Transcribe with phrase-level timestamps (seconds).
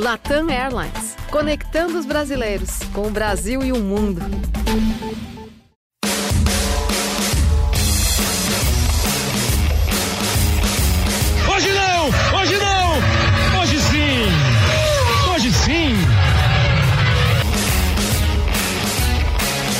[0.00, 4.22] Latam Airlines, conectando os brasileiros com o Brasil e o mundo.
[11.54, 12.06] Hoje não!
[12.40, 13.60] Hoje não!
[13.60, 15.34] Hoje sim!
[15.34, 15.92] Hoje sim!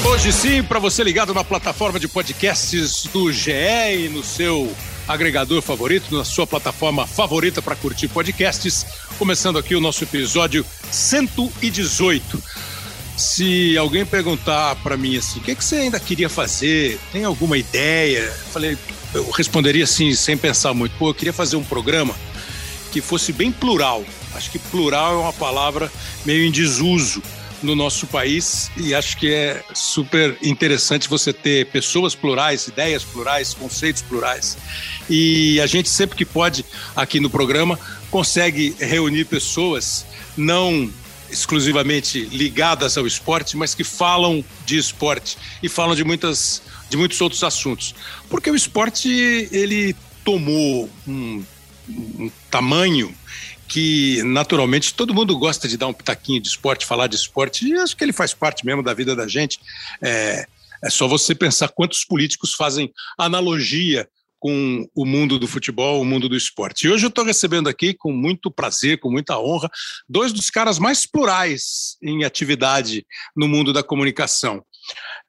[0.07, 4.71] Hoje sim, para você ligado na plataforma de podcasts do GE e no seu
[5.07, 8.87] agregador favorito, na sua plataforma favorita para curtir podcasts.
[9.19, 12.43] Começando aqui o nosso episódio 118.
[13.16, 16.98] Se alguém perguntar para mim assim, o que, que você ainda queria fazer?
[17.12, 18.21] Tem alguma ideia?
[18.21, 18.79] Eu falei,
[19.12, 20.97] eu responderia assim, sem pensar muito.
[20.97, 22.15] Pô, eu queria fazer um programa
[22.91, 24.05] que fosse bem plural.
[24.35, 25.91] Acho que plural é uma palavra
[26.24, 27.23] meio em desuso
[27.62, 33.55] no nosso país e acho que é super interessante você ter pessoas plurais, ideias plurais,
[33.55, 34.56] conceitos plurais.
[35.09, 36.65] E a gente sempre que pode
[36.96, 37.78] aqui no programa
[38.10, 40.06] consegue reunir pessoas
[40.37, 40.91] não
[41.30, 47.20] exclusivamente ligadas ao esporte, mas que falam de esporte e falam de muitas de muitos
[47.20, 47.95] outros assuntos.
[48.29, 49.09] Porque o esporte
[49.52, 51.45] ele tomou um,
[51.88, 53.15] um tamanho
[53.71, 57.73] que naturalmente todo mundo gosta de dar um pitaquinho de esporte, falar de esporte, e
[57.74, 59.60] acho que ele faz parte mesmo da vida da gente.
[60.02, 60.45] É,
[60.82, 64.09] é só você pensar quantos políticos fazem analogia
[64.41, 66.87] com o mundo do futebol, o mundo do esporte.
[66.87, 69.71] E hoje eu estou recebendo aqui, com muito prazer, com muita honra,
[70.09, 73.06] dois dos caras mais plurais em atividade
[73.37, 74.65] no mundo da comunicação.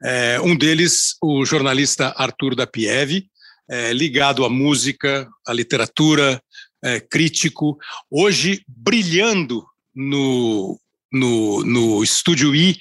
[0.03, 3.29] É, um deles, o jornalista Arthur da Pieve,
[3.69, 6.41] é, ligado à música, à literatura,
[6.83, 7.77] é, crítico,
[8.09, 10.79] hoje brilhando no,
[11.11, 12.77] no, no Estúdio I,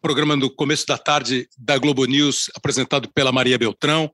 [0.00, 4.10] programa do começo da tarde da Globo News, apresentado pela Maria Beltrão,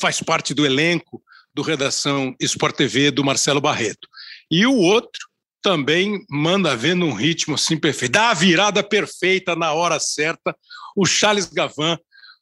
[0.00, 1.22] faz parte do elenco
[1.52, 4.08] do Redação Sport TV do Marcelo Barreto.
[4.50, 5.28] E o outro
[5.60, 10.56] também manda ver num ritmo assim perfeito, dá a virada perfeita na hora certa,
[10.96, 11.98] o Charles Gavan,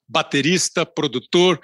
[0.08, 1.58] baterista, produtor,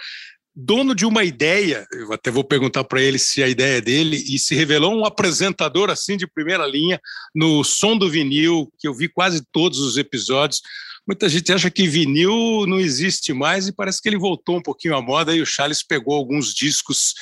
[0.54, 4.16] dono de uma ideia, eu até vou perguntar para ele se a ideia é dele,
[4.16, 7.00] e se revelou um apresentador assim de primeira linha
[7.34, 10.60] no Som do Vinil, que eu vi quase todos os episódios.
[11.06, 14.94] Muita gente acha que vinil não existe mais e parece que ele voltou um pouquinho
[14.94, 17.14] à moda e o Charles pegou alguns discos.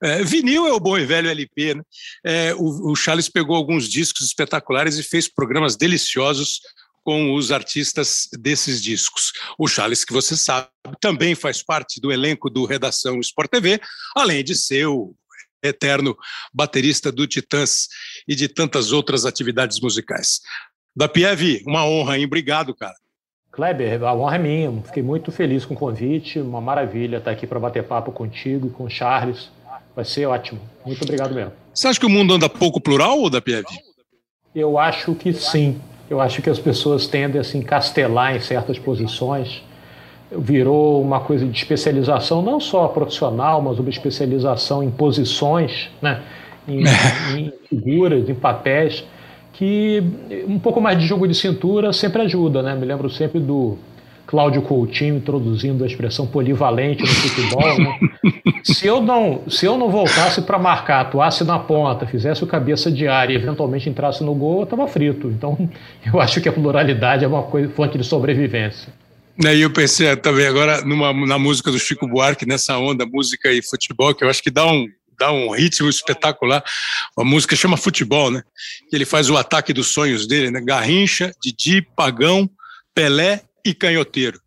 [0.00, 1.82] É, vinil é o bom e velho LP, né?
[2.24, 6.60] É, o, o Charles pegou alguns discos espetaculares e fez programas deliciosos
[7.04, 9.32] com os artistas desses discos.
[9.58, 10.68] O Charles, que você sabe,
[11.00, 13.80] também faz parte do elenco do Redação Sport TV,
[14.16, 15.14] além de ser o
[15.62, 16.16] eterno
[16.52, 17.88] baterista do Titãs
[18.26, 20.40] e de tantas outras atividades musicais.
[20.96, 22.24] Da Pieve, uma honra, hein?
[22.24, 22.94] Obrigado, cara.
[23.52, 24.82] Kleber, a honra é minha.
[24.82, 26.40] Fiquei muito feliz com o convite.
[26.40, 29.48] Uma maravilha estar aqui para bater papo contigo e com o Charles.
[29.94, 30.60] Vai ser ótimo.
[30.84, 31.52] Muito obrigado mesmo.
[31.72, 33.66] Você acha que o mundo anda pouco plural, ou da Pieve?
[34.54, 35.80] Eu acho que sim.
[36.08, 39.62] Eu acho que as pessoas tendem a se encastelar em certas posições.
[40.30, 46.20] Virou uma coisa de especialização, não só profissional, mas uma especialização em posições, né?
[46.68, 46.82] em,
[47.36, 49.04] em figuras, em papéis,
[49.52, 50.02] que
[50.48, 52.62] um pouco mais de jogo de cintura sempre ajuda.
[52.62, 52.74] Né?
[52.74, 53.78] Me lembro sempre do
[54.34, 57.78] Cláudio Coutinho introduzindo a expressão polivalente no futebol.
[57.78, 57.98] Né?
[58.64, 62.90] se, eu não, se eu não voltasse para marcar, atuasse na ponta, fizesse o cabeça
[62.90, 65.28] de área e eventualmente entrasse no gol, eu estava frito.
[65.28, 65.70] Então,
[66.12, 68.92] eu acho que a pluralidade é uma coisa, fonte de sobrevivência.
[69.40, 73.52] E aí eu pensei também agora numa, na música do Chico Buarque, nessa onda, música
[73.52, 74.84] e futebol, que eu acho que dá um,
[75.16, 76.60] dá um ritmo espetacular.
[77.16, 78.42] A música chama Futebol, né?
[78.92, 80.60] Ele faz o ataque dos sonhos dele, né?
[80.60, 82.50] Garrincha, Didi, Pagão,
[82.92, 84.44] Pelé e Canhoteiro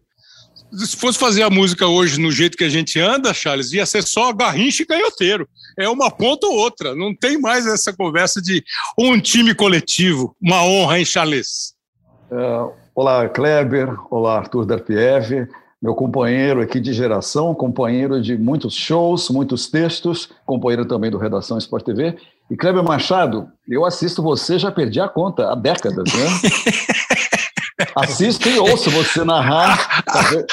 [0.74, 4.04] se fosse fazer a música hoje no jeito que a gente anda, Charles, ia ser
[4.04, 5.48] só garrincha e canhoteiro.
[5.78, 6.96] É uma ponta ou outra.
[6.96, 8.64] Não tem mais essa conversa de
[8.98, 10.36] um time coletivo.
[10.42, 11.74] Uma honra, hein, Charles?
[12.32, 13.96] Uh, olá, Kleber.
[14.10, 15.48] Olá, Arthur Darpiev.
[15.82, 21.58] Meu companheiro aqui de geração, companheiro de muitos shows, muitos textos, companheiro também do Redação
[21.60, 22.18] Sport TV.
[22.50, 26.26] E Kleber Machado, eu assisto você, já perdi a conta há décadas, né?
[27.96, 30.04] Assisto e ouço você narrar.
[30.06, 30.46] Talvez,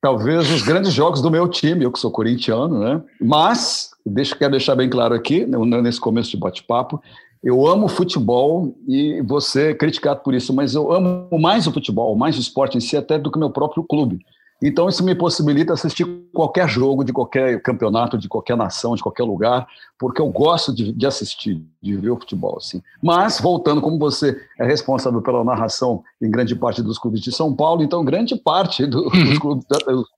[0.00, 3.02] talvez, os grandes jogos do meu time, eu que sou corintiano, né?
[3.20, 7.00] Mas, deixa, quero deixar bem claro aqui, né, nesse começo de bate-papo,
[7.42, 12.16] eu amo futebol e você é criticado por isso, mas eu amo mais o futebol,
[12.16, 14.18] mais o esporte em si, até do que meu próprio clube.
[14.62, 19.22] Então, isso me possibilita assistir qualquer jogo, de qualquer campeonato, de qualquer nação, de qualquer
[19.22, 19.66] lugar,
[19.98, 22.56] porque eu gosto de, de assistir, de ver o futebol.
[22.56, 22.82] Assim.
[23.02, 27.54] Mas, voltando, como você é responsável pela narração em grande parte dos clubes de São
[27.54, 29.66] Paulo, então, grande parte do, dos clubes,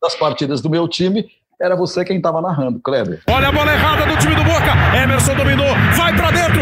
[0.01, 1.27] das partidas do meu time
[1.61, 3.21] era você quem estava narrando, Kleber.
[3.29, 4.73] Olha a bola errada do time do Boca.
[4.97, 6.61] Emerson dominou, vai para dentro,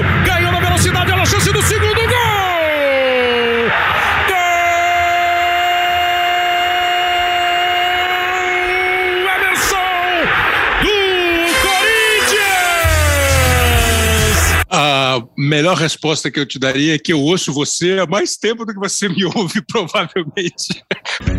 [15.37, 18.73] melhor resposta que eu te daria é que eu ouço você há mais tempo do
[18.73, 20.83] que você me ouve, provavelmente.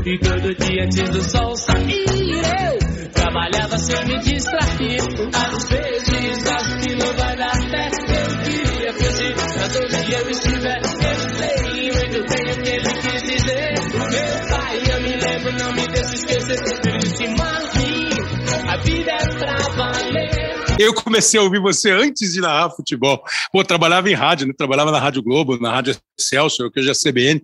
[0.05, 5.01] E todo dia antes do sol sair, eu trabalhava sem me distrair.
[5.33, 6.07] Às vezes
[6.97, 8.11] não vai dar certo.
[8.11, 13.21] Eu queria fugir, mas onde eu estiver, eu sei muito bem o que ele quis
[13.23, 13.73] dizer.
[13.93, 16.59] Meu pai, eu me lembro, não me deixe esquecer.
[16.85, 19.36] Ele disse, Marquinhos, a vida é.
[20.79, 23.23] Eu comecei a ouvir você antes de narrar futebol.
[23.51, 24.53] Pô, trabalhava em rádio, né?
[24.55, 27.41] Trabalhava na Rádio Globo, na Rádio Celso, que hoje é CBN.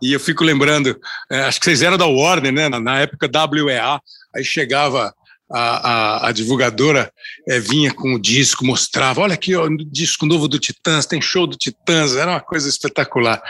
[0.00, 0.98] E eu fico lembrando,
[1.30, 2.68] é, acho que vocês eram da Warner, né?
[2.68, 4.00] Na, na época WEA.
[4.34, 5.12] Aí chegava
[5.52, 7.10] a, a, a divulgadora
[7.48, 11.20] é, vinha com o disco, mostrava, olha aqui, ó, o disco novo do Titãs, tem
[11.20, 13.42] show do Titãs, era uma coisa espetacular.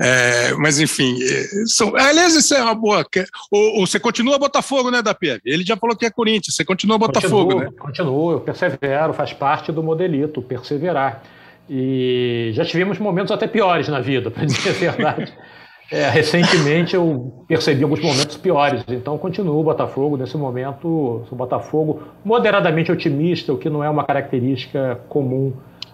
[0.00, 3.06] É, mas, enfim, é, são, aliás, isso é uma boa.
[3.50, 5.40] Ou, ou, você continua Botafogo, né, da PF?
[5.44, 7.70] Ele já falou que é Corinthians, você continua Botafogo, continuo, né?
[7.78, 11.22] Continuo, eu persevero, faz parte do modelito, perseverar.
[11.68, 15.32] E já tivemos momentos até piores na vida, para dizer a verdade.
[15.92, 20.16] É, recentemente eu percebi alguns momentos piores, então continuo o Botafogo.
[20.16, 25.52] Nesse momento, sou Botafogo moderadamente otimista, o que não é uma característica comum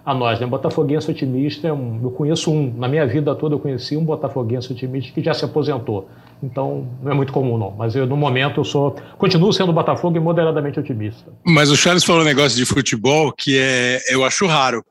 [0.09, 0.39] a nós.
[0.39, 0.47] Né?
[0.47, 5.12] Botafoguense otimista, é eu conheço um, na minha vida toda eu conheci um botafoguense otimista
[5.12, 6.09] que já se aposentou.
[6.41, 10.17] Então não é muito comum não, mas eu, no momento eu sou, continuo sendo Botafogo
[10.17, 11.31] e moderadamente otimista.
[11.44, 14.85] Mas o Charles falou um negócio de futebol que é, eu acho raro.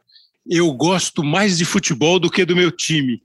[0.45, 3.21] Eu gosto mais de futebol do que do meu time.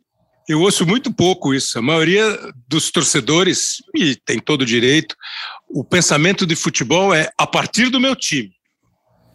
[0.49, 1.79] Eu ouço muito pouco isso.
[1.79, 2.25] A maioria
[2.69, 5.15] dos torcedores, e tem todo o direito,
[5.69, 8.51] o pensamento de futebol é a partir do meu time.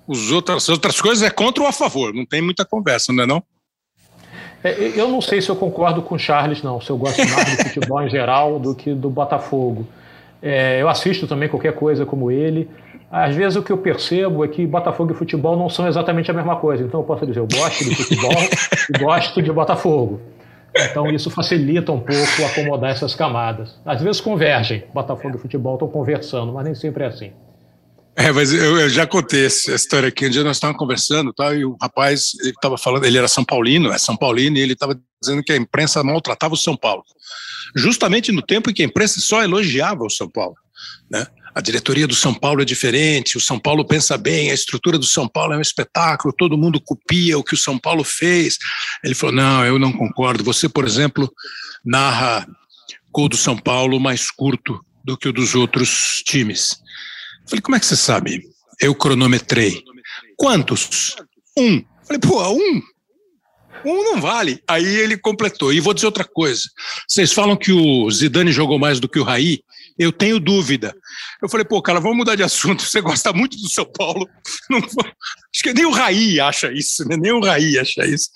[0.08, 3.24] Os outras, as outras coisas é contra ou a favor, não tem muita conversa, não
[3.24, 3.44] é não?
[4.64, 6.82] É, eu não sei se eu concordo com o Charles, não.
[6.82, 9.88] Se eu gosto mais do futebol em geral do que do Botafogo.
[10.42, 12.70] É, eu assisto também qualquer coisa como ele.
[13.10, 16.34] Às vezes o que eu percebo é que Botafogo e futebol não são exatamente a
[16.34, 16.84] mesma coisa.
[16.84, 18.32] Então eu posso dizer, eu gosto de futebol
[18.94, 20.22] e gosto de Botafogo.
[20.76, 23.80] Então isso facilita um pouco acomodar essas camadas.
[23.86, 27.32] Às vezes convergem, Botafogo e futebol estão conversando, mas nem sempre é assim.
[28.20, 30.26] É, mas eu, eu já contei essa história aqui.
[30.26, 33.92] Um dia nós estávamos conversando tá, e o rapaz estava falando, ele era São Paulino,
[33.92, 37.04] é São Paulino, e ele estava dizendo que a imprensa maltratava o São Paulo.
[37.76, 40.56] Justamente no tempo em que a imprensa só elogiava o São Paulo.
[41.12, 41.28] Né?
[41.58, 45.08] A diretoria do São Paulo é diferente, o São Paulo pensa bem, a estrutura do
[45.08, 48.60] São Paulo é um espetáculo, todo mundo copia o que o São Paulo fez.
[49.04, 50.44] Ele falou: não, eu não concordo.
[50.44, 51.34] Você, por exemplo,
[51.84, 52.48] narra
[53.12, 56.74] gol do São Paulo mais curto do que o dos outros times.
[57.42, 58.44] Eu falei: como é que você sabe?
[58.80, 59.84] Eu cronometrei.
[60.38, 61.16] Quantos?
[61.58, 61.78] Um.
[61.78, 62.82] Eu falei: pô, um?
[63.84, 64.62] Um não vale.
[64.68, 65.74] Aí ele completou.
[65.74, 66.70] E vou dizer outra coisa.
[67.08, 69.64] Vocês falam que o Zidane jogou mais do que o Raí.
[69.98, 70.96] Eu tenho dúvida.
[71.42, 72.84] Eu falei, pô, cara, vamos mudar de assunto.
[72.86, 74.28] Você gosta muito do São Paulo.
[74.70, 77.18] Não, acho que nem o Raí acha isso, né?
[77.18, 78.30] Nem o Raí acha isso.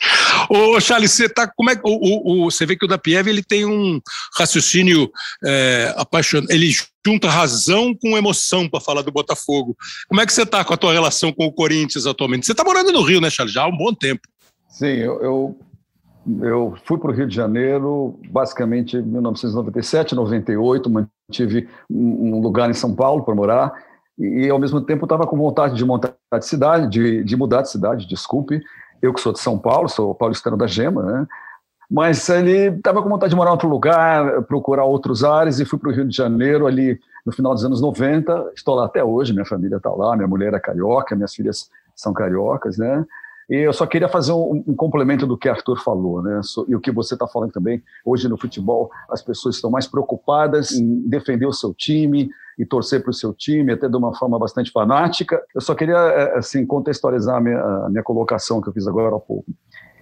[0.50, 1.48] Ô, Charles, você tá.
[1.48, 4.00] Como é o, o, o, você vê que o da Pieve ele tem um
[4.38, 5.12] raciocínio
[5.46, 6.52] é, apaixonado.
[6.52, 6.74] Ele
[7.06, 9.76] junta razão com emoção para falar do Botafogo.
[10.08, 12.46] Como é que você está com a tua relação com o Corinthians atualmente?
[12.46, 13.54] Você está morando no Rio, né, Charles?
[13.54, 14.22] Já há um bom tempo.
[14.70, 15.60] Sim, eu, eu,
[16.42, 20.90] eu fui para o Rio de Janeiro basicamente em 1997, 98,
[21.32, 23.74] mantive um lugar em São Paulo para morar
[24.20, 27.72] e, ao mesmo tempo estava com vontade de montar de cidade, de, de mudar de
[27.72, 28.62] cidade, desculpe.
[29.02, 31.28] Eu que sou de São Paulo, sou paulistano da Gema, né?
[31.90, 35.78] Mas ele estava com vontade de morar em outro lugar, procurar outros ares e fui
[35.78, 38.52] para o Rio de Janeiro ali no final dos anos 90.
[38.56, 42.14] Estou lá até hoje, minha família está lá, minha mulher é carioca, minhas filhas são
[42.14, 43.06] cariocas, né?
[43.54, 46.40] Eu só queria fazer um, um complemento do que Arthur falou, né?
[46.70, 47.84] E o que você está falando também.
[48.06, 53.02] Hoje no futebol, as pessoas estão mais preocupadas em defender o seu time e torcer
[53.02, 55.42] para o seu time, até de uma forma bastante fanática.
[55.54, 59.14] Eu só queria é, assim contextualizar a minha, a minha colocação que eu fiz agora
[59.14, 59.46] há pouco.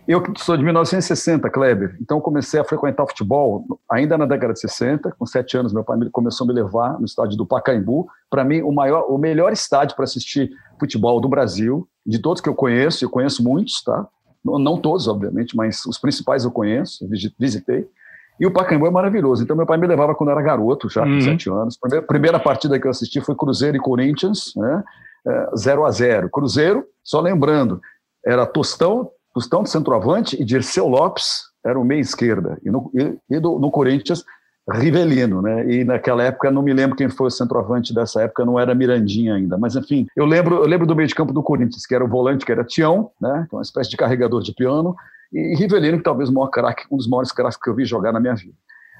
[0.07, 5.11] Eu sou de 1960, Kleber, então comecei a frequentar futebol ainda na década de 60.
[5.11, 8.07] Com sete anos, meu pai começou a me levar no estádio do Pacaembu.
[8.27, 12.49] Para mim, o, maior, o melhor estádio para assistir futebol do Brasil, de todos que
[12.49, 14.07] eu conheço, eu conheço muitos, tá?
[14.43, 17.87] Não todos, obviamente, mas os principais eu conheço, visitei.
[18.39, 19.43] E o Pacaembu é maravilhoso.
[19.43, 21.21] Então, meu pai me levava quando eu era garoto, já com uhum.
[21.21, 21.77] sete anos.
[21.83, 24.83] A primeira partida que eu assisti foi Cruzeiro e Corinthians, né?
[25.55, 27.81] 0 é, a 0 Cruzeiro, só lembrando,
[28.25, 32.57] era Tostão, Tostão de centroavante e Dirceu Lopes era o meia esquerda.
[32.63, 34.23] E no, e, e do, no Corinthians,
[34.71, 35.71] Rivelino, né?
[35.71, 39.35] E naquela época não me lembro quem foi o centroavante dessa época, não era Mirandinha
[39.35, 42.03] ainda, mas enfim, eu lembro, eu lembro do meio de campo do Corinthians, que era
[42.03, 43.47] o volante, que era Tião, né?
[43.51, 44.95] É uma espécie de carregador de piano,
[45.31, 48.35] e Rivelino, que talvez craque, um dos maiores craques que eu vi jogar na minha
[48.35, 48.53] vida.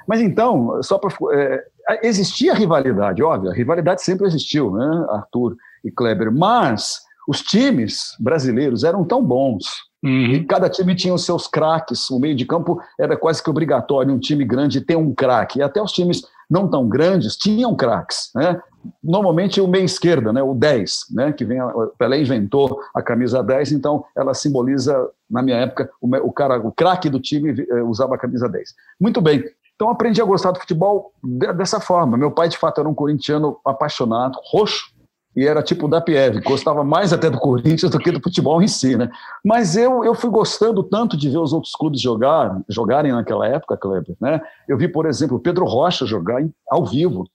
[0.08, 1.64] Mas então, só para é,
[2.08, 5.06] existia rivalidade, óbvio, a rivalidade sempre existiu, né?
[5.10, 9.66] Arthur e Kleber, mas os times brasileiros eram tão bons,
[10.02, 10.32] Uhum.
[10.32, 12.10] E cada time tinha os seus craques.
[12.10, 15.60] O meio de campo era quase que obrigatório um time grande ter um craque.
[15.60, 18.30] E até os times não tão grandes tinham craques.
[18.34, 18.62] Né?
[19.04, 20.42] Normalmente o meio esquerda, né?
[20.42, 21.34] o 10, né?
[21.34, 26.08] que vem, o Pelé inventou a camisa 10, então ela simboliza, na minha época, o,
[26.16, 28.74] o cara, o craque do time eh, usava a camisa 10.
[29.00, 29.44] Muito bem.
[29.76, 31.12] Então aprendi a gostar do futebol
[31.58, 32.18] dessa forma.
[32.18, 34.94] Meu pai, de fato, era um corintiano apaixonado, roxo,
[35.36, 38.68] e era tipo da Pieve, gostava mais até do Corinthians do que do futebol em
[38.68, 39.10] si, né?
[39.46, 43.78] Mas eu, eu fui gostando tanto de ver os outros clubes jogar, jogarem naquela época,
[43.78, 44.42] Kleber, né?
[44.68, 47.26] Eu vi, por exemplo, o Pedro Rocha jogar ao vivo,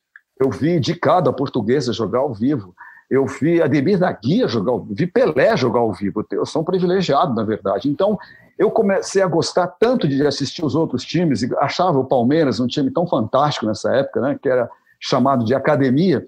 [0.40, 2.74] eu vi de cada portuguesa jogar ao vivo,
[3.08, 6.62] eu vi Ademir da Guia jogar, ao vivo, vi Pelé jogar ao vivo, eu sou
[6.62, 7.88] um privilegiado, na verdade.
[7.88, 8.18] Então,
[8.58, 12.66] eu comecei a gostar tanto de assistir os outros times, e achava o Palmeiras um
[12.66, 14.38] time tão fantástico nessa época, né?
[14.40, 14.68] Que era
[15.00, 16.24] chamado de academia,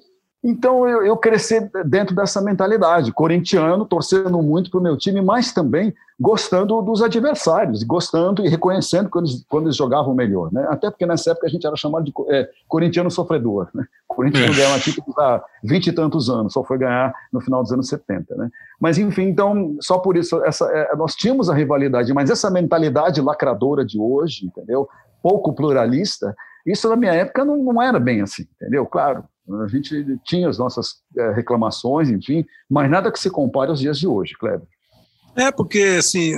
[0.49, 5.53] então eu, eu cresci dentro dessa mentalidade, corintiano, torcendo muito para o meu time, mas
[5.53, 10.51] também gostando dos adversários, gostando e reconhecendo quando eles, quando eles jogavam melhor.
[10.53, 10.67] Né?
[10.71, 13.69] Até porque nessa época a gente era chamado de é, corintiano sofredor.
[13.75, 13.85] Né?
[14.09, 14.55] O Corinthians é.
[14.55, 17.89] ganhou uma título há 20 e tantos anos, só foi ganhar no final dos anos
[17.89, 18.35] 70.
[18.35, 18.49] Né?
[18.81, 23.21] Mas enfim, então, só por isso, essa, é, nós tínhamos a rivalidade, mas essa mentalidade
[23.21, 24.89] lacradora de hoje, entendeu?
[25.27, 28.87] pouco pluralista, isso na minha época não, não era bem assim, entendeu?
[28.87, 29.25] Claro,
[29.63, 33.99] a gente tinha as nossas é, reclamações, enfim, mas nada que se compare aos dias
[33.99, 34.67] de hoje, Kleber.
[35.37, 36.33] É, porque, assim,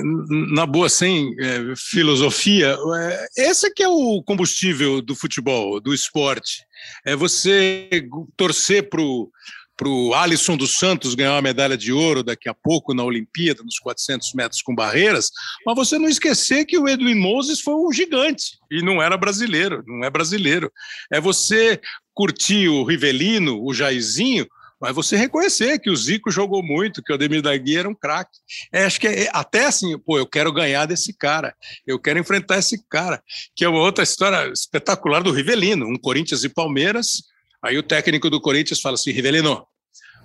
[0.53, 6.65] na boa, sem é, filosofia, é, esse que é o combustível do futebol, do esporte.
[7.05, 7.89] É você
[8.35, 13.01] torcer para o Alisson dos Santos ganhar uma medalha de ouro daqui a pouco na
[13.01, 15.31] Olimpíada, nos 400 metros com barreiras,
[15.65, 19.81] mas você não esquecer que o Edwin Moses foi um gigante e não era brasileiro,
[19.87, 20.69] não é brasileiro.
[21.09, 21.79] É você
[22.19, 24.45] curtir o Rivelino, o Jairzinho,
[24.81, 27.95] mas você reconhecer que o Zico jogou muito, que o Ademir da Guia era um
[27.95, 28.37] craque.
[28.71, 31.53] É, acho que é, até assim, pô, eu quero ganhar desse cara,
[31.85, 33.21] eu quero enfrentar esse cara,
[33.55, 37.23] que é uma outra história espetacular do Rivelino, um Corinthians e Palmeiras,
[37.61, 39.65] Aí o técnico do Corinthians fala assim: Rivelino,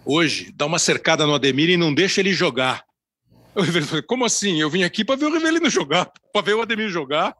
[0.05, 2.85] hoje dá uma cercada no Ademir e não deixa ele jogar.
[3.55, 4.61] O Rivelino falou: como assim?
[4.61, 7.35] Eu vim aqui para ver o Rivelino jogar, para ver o Ademir jogar.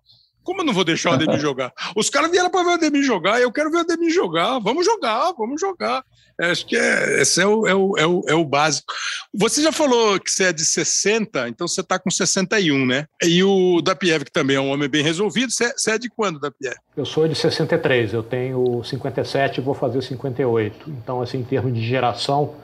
[0.45, 1.73] Como eu não vou deixar o Ademir jogar?
[1.97, 4.59] Os caras vieram para ver o Ademir jogar, eu quero ver o Ademir jogar.
[4.61, 6.05] Vamos jogar, vamos jogar.
[6.41, 8.93] É, acho que é, esse é o, é, o, é, o, é o básico.
[9.33, 13.07] Você já falou que você é de 60, então você está com 61, né?
[13.23, 16.41] E o Dapiev, que também é um homem bem resolvido, você, você é de quando,
[16.41, 16.75] Dapiev?
[16.97, 20.91] Eu sou de 63, eu tenho 57 e vou fazer 58.
[20.91, 22.55] Então, assim, em termos de geração,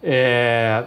[0.00, 0.84] é,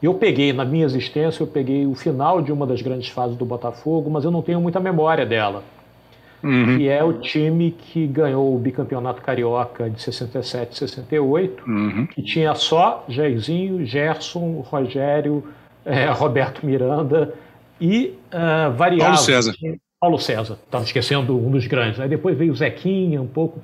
[0.00, 3.44] eu peguei, na minha existência, eu peguei o final de uma das grandes fases do
[3.44, 5.64] Botafogo, mas eu não tenho muita memória dela
[6.42, 6.76] uhum.
[6.76, 12.06] que é o time que ganhou o bicampeonato carioca de 67 68, uhum.
[12.06, 15.44] que tinha só Jairzinho, Gerson, Rogério,
[15.84, 17.34] é, Roberto Miranda
[17.80, 19.12] e uh, variava.
[19.12, 19.54] Paulo César.
[20.00, 22.00] Paulo César, estava esquecendo um dos grandes.
[22.00, 23.60] Aí depois veio o Zequinha, um pouco.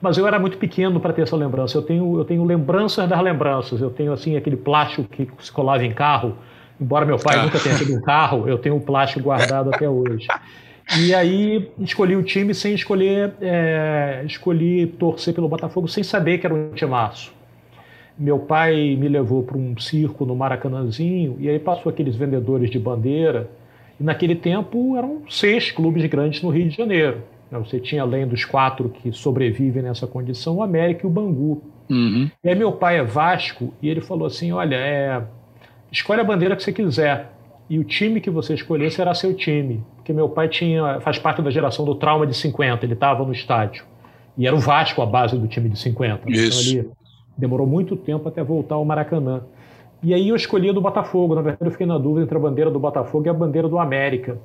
[0.00, 1.76] Mas eu era muito pequeno para ter essa lembrança.
[1.76, 3.80] Eu tenho, eu tenho lembranças das lembranças.
[3.80, 6.36] Eu tenho assim aquele plástico que se colava em carro.
[6.80, 7.42] Embora meu pai ah.
[7.42, 10.26] nunca tenha tido um carro, eu tenho o um plástico guardado até hoje.
[10.98, 16.46] E aí escolhi o time sem escolher, é, escolhi torcer pelo Botafogo sem saber que
[16.46, 17.32] era um timaço.
[18.18, 22.78] Meu pai me levou para um circo no Maracanãzinho e aí passou aqueles vendedores de
[22.78, 23.48] bandeira.
[24.00, 27.22] E naquele tempo eram seis clubes grandes no Rio de Janeiro.
[27.50, 31.62] Né, você tinha, além dos quatro que sobrevivem nessa condição, o América e o Bangu.
[31.88, 32.30] Uhum.
[32.42, 35.22] E aí meu pai é Vasco e ele falou assim: olha, é,
[35.90, 37.39] escolhe a bandeira que você quiser
[37.70, 39.80] e o time que você escolher será seu time.
[39.94, 43.30] Porque meu pai tinha, faz parte da geração do trauma de 50, ele estava no
[43.30, 43.84] estádio.
[44.36, 46.28] E era o Vasco a base do time de 50.
[46.28, 46.72] Isso.
[46.72, 46.90] Então ele
[47.38, 49.42] demorou muito tempo até voltar ao Maracanã.
[50.02, 51.36] E aí eu escolhi do Botafogo.
[51.36, 53.78] Na verdade, eu fiquei na dúvida entre a bandeira do Botafogo e a bandeira do
[53.78, 54.36] América.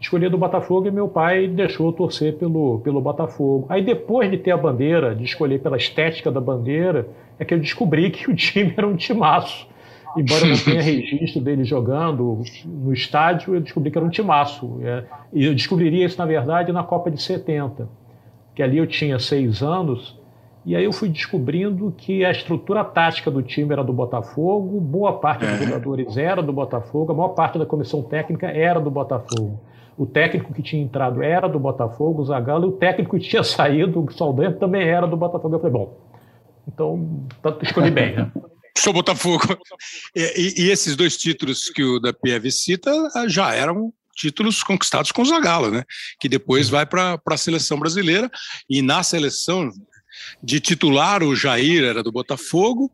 [0.00, 3.66] Escolhi do Botafogo e meu pai deixou eu torcer pelo, pelo Botafogo.
[3.68, 7.06] Aí depois de ter a bandeira, de escolher pela estética da bandeira,
[7.38, 9.72] é que eu descobri que o time era um timaço
[10.16, 14.78] embora não tenha registro dele jogando no estádio, eu descobri que era um timaço.
[14.82, 17.88] É, e eu descobriria isso, na verdade, na Copa de 70,
[18.54, 20.18] que ali eu tinha seis anos,
[20.64, 25.12] e aí eu fui descobrindo que a estrutura tática do time era do Botafogo, boa
[25.14, 29.60] parte dos jogadores era do Botafogo, a maior parte da comissão técnica era do Botafogo.
[29.96, 33.42] O técnico que tinha entrado era do Botafogo, o Zagallo, e o técnico que tinha
[33.44, 35.54] saído, o Saldanha, também era do Botafogo.
[35.54, 35.96] Eu falei, bom,
[36.66, 37.06] então
[37.62, 38.32] escolhi bem, né?
[38.76, 39.58] Sou Botafogo.
[40.14, 45.12] E, e, esses dois títulos que o da Pieve cita ah, já eram títulos conquistados
[45.12, 45.84] com o Zagallo, né?
[46.20, 48.30] Que depois vai para a seleção brasileira
[48.68, 49.70] e na seleção
[50.42, 52.90] de titular o Jair era do Botafogo,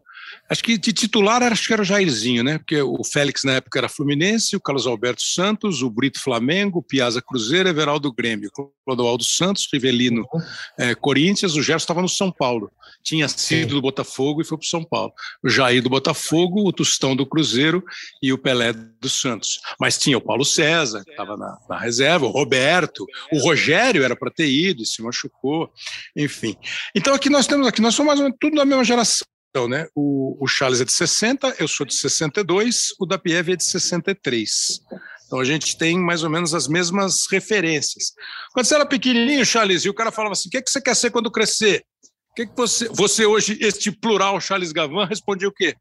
[0.50, 2.58] Acho que de titular acho que era o Jairzinho, né?
[2.58, 6.82] Porque o Félix na época era Fluminense, o Carlos Alberto Santos, o Brito Flamengo, o
[6.82, 8.50] Piazza Cruzeiro, Everaldo Grêmio,
[8.84, 10.40] Clodoaldo Santos, Rivelino uhum.
[10.76, 12.68] é, Corinthians, o Gerson estava no São Paulo.
[13.00, 15.12] Tinha sido do Botafogo e foi para o São Paulo.
[15.42, 17.82] O Jair do Botafogo, o Tostão do Cruzeiro
[18.20, 19.60] e o Pelé do Santos.
[19.78, 24.16] Mas tinha o Paulo César, que estava na, na, reserva, o Roberto, o Rogério era
[24.16, 25.70] para ter ido e se machucou,
[26.16, 26.56] enfim.
[26.94, 29.26] Então aqui nós temos aqui, nós somos mais ou menos tudo da mesma geração.
[29.50, 33.52] Então, né, o, o Charles é de 60, eu sou de 62, o da Pieve
[33.52, 34.80] é de 63.
[35.26, 38.12] Então a gente tem mais ou menos as mesmas referências.
[38.52, 40.80] Quando você era pequenininho, Charles, e o cara falava assim: o que, é que você
[40.80, 41.84] quer ser quando crescer?
[42.30, 45.74] O que, é que você, você hoje, este plural Charles Gavan, respondia o quê?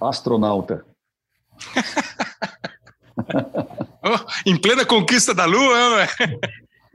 [0.00, 0.84] Astronauta.
[4.04, 6.08] oh, em plena conquista da Lua, né?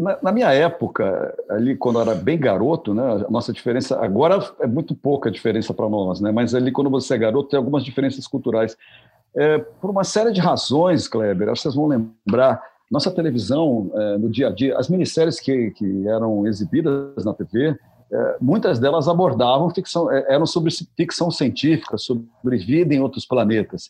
[0.02, 4.66] Na, minha época, ali quando eu era bem garoto, né, a nossa diferença agora é
[4.66, 7.84] muito pouca a diferença para nós, né, mas ali quando você é garoto tem algumas
[7.84, 8.76] diferenças culturais.
[9.36, 14.18] É, por uma série de razões, Kleber, acho que vocês vão lembrar, nossa televisão, é,
[14.18, 17.78] no dia a dia, as minisséries que, que eram exibidas na TV,
[18.12, 23.88] é, muitas delas abordavam ficção, é, eram sobre ficção científica, sobre vida em outros planetas.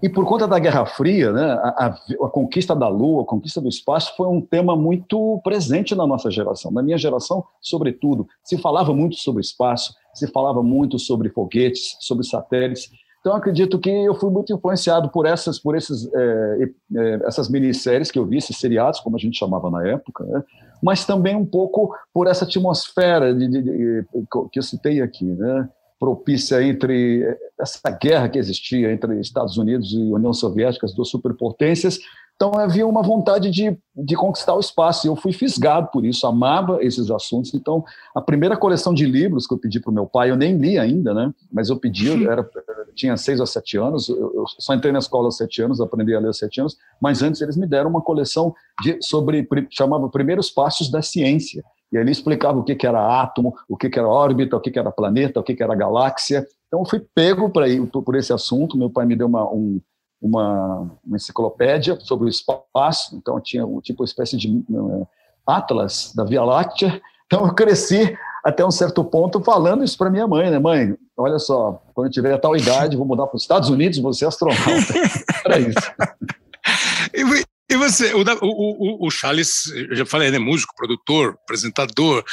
[0.00, 1.86] E por conta da Guerra Fria, né, a, a,
[2.26, 6.30] a, conquista da Lua, a conquista do espaço foi um tema muito presente na nossa
[6.30, 6.70] geração.
[6.70, 12.24] Na minha geração, sobretudo, se falava muito sobre espaço, se falava muito sobre foguetes, sobre
[12.24, 12.90] satélites.
[13.20, 18.10] Então, acredito que eu fui muito influenciado por essas, por esses, é, é, essas minisséries
[18.10, 20.44] que eu vi, esses seriados, como a gente chamava na época, né?
[20.80, 24.06] mas também um pouco por essa atmosfera de, de, de,
[24.52, 25.68] que eu citei aqui, né?
[25.98, 27.24] Propícia entre
[27.60, 31.98] essa guerra que existia entre Estados Unidos e União Soviética, as duas superpotências.
[32.36, 35.04] Então havia uma vontade de, de conquistar o espaço.
[35.04, 37.52] E eu fui fisgado por isso, amava esses assuntos.
[37.52, 40.56] Então a primeira coleção de livros que eu pedi para o meu pai, eu nem
[40.56, 41.34] li ainda, né?
[41.52, 42.48] Mas eu pedi, eu era,
[42.94, 44.08] tinha seis ou sete anos.
[44.08, 46.76] Eu só entrei na escola aos sete anos, aprendi a ler aos sete anos.
[47.00, 51.96] Mas antes eles me deram uma coleção de, sobre chamava Primeiros Passos da Ciência e
[51.96, 54.78] ali explicava o que, que era átomo, o que, que era órbita, o que, que
[54.78, 56.46] era planeta, o que, que era galáxia.
[56.66, 57.64] Então, eu fui pego pra,
[58.04, 58.76] por esse assunto.
[58.76, 59.80] Meu pai me deu uma, um,
[60.20, 65.06] uma, uma, enciclopédia sobre o espaço, então tinha um tipo uma espécie de uh,
[65.46, 67.00] atlas da Via Láctea.
[67.26, 70.58] Então, eu cresci até um certo ponto falando isso para minha mãe, né?
[70.58, 73.98] Mãe, olha só, quando eu tiver a tal idade, vou mudar para os Estados Unidos,
[73.98, 74.92] vou ser astronauta.
[75.44, 75.92] Era isso.
[77.70, 82.24] E você, o, o, o Charles, eu já falei, né, músico, produtor, apresentador,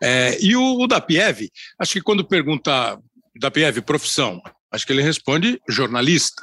[0.00, 2.98] é, e o, o da Pieve, acho que quando pergunta
[3.40, 4.40] da Pieve profissão,
[4.72, 6.42] acho que ele responde jornalista,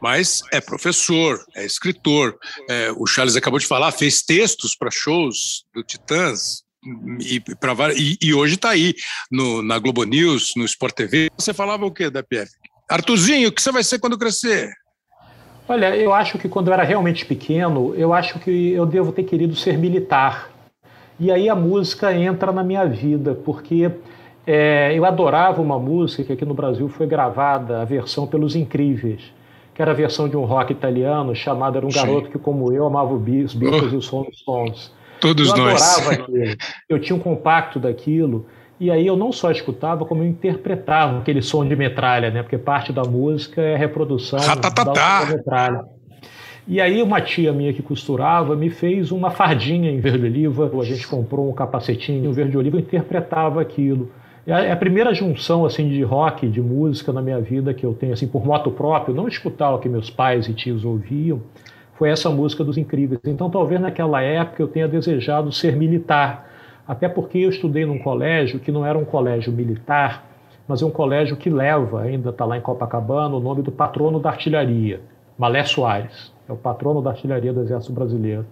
[0.00, 2.38] mas é professor, é escritor.
[2.68, 6.62] É, o Charles acabou de falar, fez textos para shows do Titãs,
[7.20, 8.94] e, pra, e, e hoje está aí
[9.30, 11.30] no, na Globo News, no Sport TV.
[11.36, 12.50] Você falava o que da Pieve?
[12.88, 14.72] Artuzinho, o que você vai ser quando crescer?
[15.70, 19.22] Olha, eu acho que quando eu era realmente pequeno, eu acho que eu devo ter
[19.22, 20.50] querido ser militar.
[21.16, 23.88] E aí a música entra na minha vida, porque
[24.44, 29.32] é, eu adorava uma música que aqui no Brasil foi gravada, a versão pelos Incríveis,
[29.72, 32.32] que era a versão de um rock italiano chamado Era um Garoto Sim.
[32.32, 33.22] que, como eu, amava os
[33.54, 34.92] Beatles uh, e os Stones.
[35.20, 35.80] Todos eu nós.
[35.80, 36.56] Eu adorava aquilo.
[36.88, 38.44] Eu tinha um compacto daquilo.
[38.80, 42.42] E aí eu não só escutava, como eu interpretava aquele som de metralha, né?
[42.42, 45.84] Porque parte da música é a reprodução da metralha.
[46.66, 50.70] E aí uma tia minha que costurava me fez uma fardinha em verde oliva.
[50.80, 54.10] A gente comprou um capacetinho em verde oliva e interpretava aquilo.
[54.46, 58.14] É a primeira junção assim de rock, de música na minha vida que eu tenho
[58.14, 61.42] assim por moto próprio, não escutar o que meus pais e tios ouviam,
[61.98, 63.20] foi essa música dos Incríveis.
[63.26, 66.49] Então talvez naquela época eu tenha desejado ser militar
[66.90, 70.28] até porque eu estudei num colégio que não era um colégio militar,
[70.66, 74.18] mas é um colégio que leva, ainda está lá em Copacabana, o nome do patrono
[74.18, 75.00] da artilharia,
[75.38, 78.44] Malé Soares, é o patrono da artilharia do Exército Brasileiro.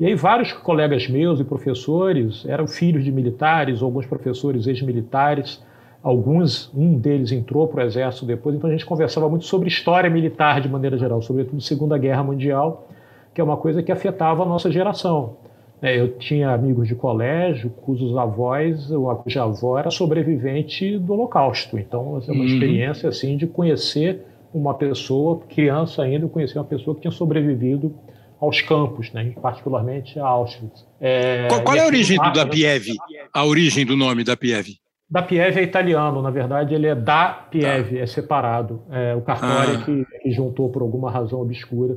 [0.00, 5.62] E aí vários colegas meus e professores eram filhos de militares, alguns professores ex-militares,
[6.02, 10.08] alguns, um deles entrou para o Exército depois, então a gente conversava muito sobre história
[10.08, 12.88] militar de maneira geral, sobretudo Segunda Guerra Mundial,
[13.34, 15.36] que é uma coisa que afetava a nossa geração.
[15.82, 18.88] É, eu tinha amigos de colégio cujos avós,
[19.22, 21.78] cuja avó era sobrevivente do Holocausto.
[21.78, 22.46] Então, é uma uhum.
[22.46, 24.22] experiência assim de conhecer
[24.54, 27.94] uma pessoa, criança ainda, conhecer uma pessoa que tinha sobrevivido
[28.40, 30.86] aos campos, né, particularmente a Auschwitz.
[31.00, 32.92] É, qual, qual é a origem do da Pieve?
[33.32, 34.78] A origem do nome da Pieve?
[35.08, 38.02] Da Pieve é italiano, na verdade ele é da Pieve, tá.
[38.02, 38.82] é separado.
[38.90, 39.84] É o cartório ah.
[39.84, 41.96] que, que juntou por alguma razão obscura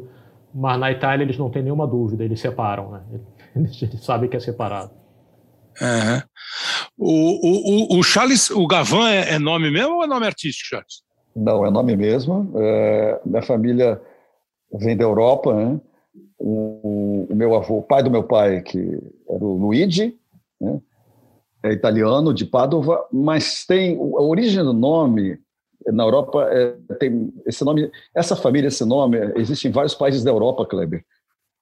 [0.54, 3.02] mas na Itália eles não têm nenhuma dúvida, eles separam, né?
[3.56, 4.92] Eles sabem que é separado.
[5.82, 6.22] Uhum.
[6.98, 11.04] O, o, o Charles, o Gavan é, é, nome mesmo ou é nome artístico, Charles?
[11.36, 12.52] Não, é nome mesmo.
[12.56, 14.02] É, minha família
[14.74, 15.80] vem da Europa, né?
[16.38, 18.80] O, o, meu avô, o pai do meu pai, que
[19.30, 20.18] era o Luigi,
[20.60, 20.82] né?
[21.64, 25.40] é italiano, de Padova, mas tem a origem do nome
[25.88, 30.32] na Europa é, tem esse nome, essa família, esse nome existe em vários países da
[30.32, 31.04] Europa, Kleber.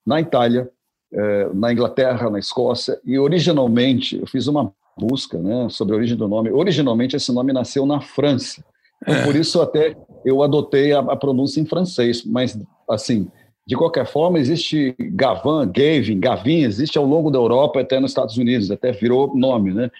[0.05, 0.69] Na Itália,
[1.13, 6.17] é, na Inglaterra, na Escócia e originalmente eu fiz uma busca, né, sobre a origem
[6.17, 6.51] do nome.
[6.51, 8.63] Originalmente esse nome nasceu na França.
[9.01, 9.23] Então, é.
[9.25, 12.57] Por isso até eu adotei a, a pronúncia em francês, mas
[12.89, 13.29] assim
[13.67, 18.37] de qualquer forma, existe Gavan, Gavin, Gavin, existe ao longo da Europa até nos Estados
[18.37, 19.91] Unidos, até virou nome, né?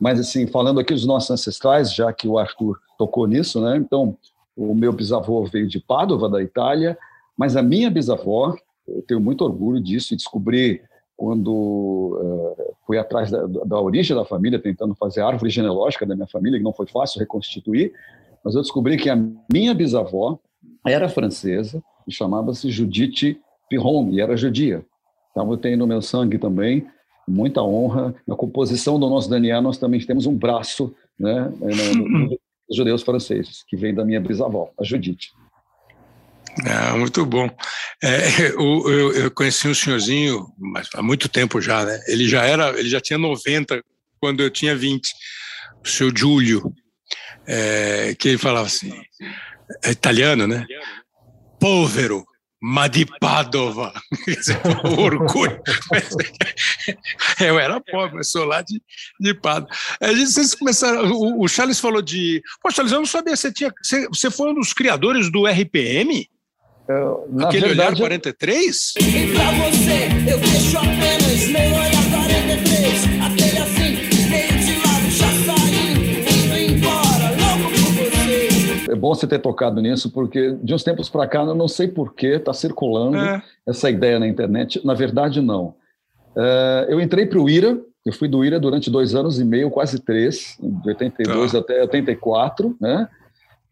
[0.00, 3.76] Mas, assim, falando aqui dos nossos ancestrais, já que o Arthur tocou nisso, né?
[3.76, 4.16] Então,
[4.56, 6.96] o meu bisavô veio de Padova, da Itália,
[7.36, 8.56] mas a minha bisavó,
[8.96, 10.82] eu tenho muito orgulho disso e descobri
[11.16, 16.14] quando uh, fui atrás da, da, origem da família, tentando fazer a árvore genealógica da
[16.14, 17.92] minha família, que não foi fácil reconstituir,
[18.42, 19.18] mas eu descobri que a
[19.52, 20.38] minha bisavó
[20.86, 24.84] era francesa, e chamava-se Judite Piron, e era judia.
[25.30, 26.86] Então eu tenho no meu sangue também
[27.28, 28.14] muita honra.
[28.26, 31.52] Na composição do nosso Daniel, nós também temos um braço né,
[32.68, 35.32] dos judeus franceses, que vem da minha bisavó, a Judite.
[36.66, 37.48] É, muito bom.
[38.02, 42.00] É, eu, eu, eu, conheci um senhorzinho mas há muito tempo já, né?
[42.06, 43.82] Ele já era, ele já tinha 90
[44.18, 45.12] quando eu tinha 20,
[45.84, 46.72] o seu Giulio,
[47.46, 48.92] é, que ele falava assim,
[49.84, 50.66] é italiano, né?
[51.60, 52.24] povero,
[52.60, 53.92] ma di Padova.
[54.98, 55.60] orgulho.
[57.38, 58.82] Eu era pobre, mas sou lá de,
[59.20, 59.70] de Padova.
[60.00, 61.10] A gente, vocês começaram.
[61.12, 62.42] O, o, Charles falou de.
[62.62, 63.36] Pô, Charles, eu não sabia.
[63.36, 66.28] Você, tinha, você, você foi um dos criadores do RPM?
[66.90, 68.94] Eu, Aquele verdade, olhar 43?
[68.96, 73.04] E pra você, eu deixo apenas meu olhar 43.
[73.22, 73.90] Aquele assim.
[78.90, 81.86] é bom você ter tocado nisso, porque de uns tempos para cá, eu não sei
[81.86, 83.40] porquê, está circulando é.
[83.64, 84.84] essa ideia na internet.
[84.84, 85.74] Na verdade, não.
[86.36, 89.70] É, eu entrei para o IRA, eu fui do IRA durante dois anos e meio,
[89.70, 91.58] quase três, de 82 tá.
[91.58, 93.08] até 84, né?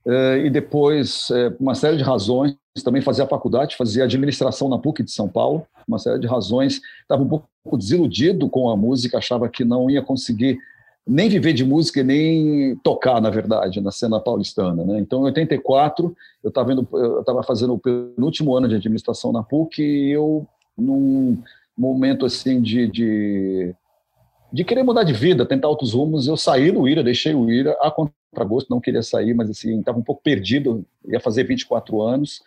[0.08, 5.02] É, e depois, é, uma série de razões, também fazia faculdade, fazia administração na PUC
[5.02, 9.48] de São Paulo, uma série de razões, estava um pouco desiludido com a música, achava
[9.48, 10.58] que não ia conseguir
[11.06, 14.84] nem viver de música nem tocar, na verdade, na cena paulistana.
[14.84, 14.98] Né?
[15.00, 20.46] Então, em 84, eu estava fazendo o penúltimo ano de administração na PUC e eu,
[20.76, 21.42] num
[21.76, 23.74] momento assim de, de,
[24.52, 27.76] de querer mudar de vida, tentar outros rumos, eu saí do IRA, deixei o IRA
[27.80, 32.40] a contragosto, não queria sair, mas assim, estava um pouco perdido, ia fazer 24 anos.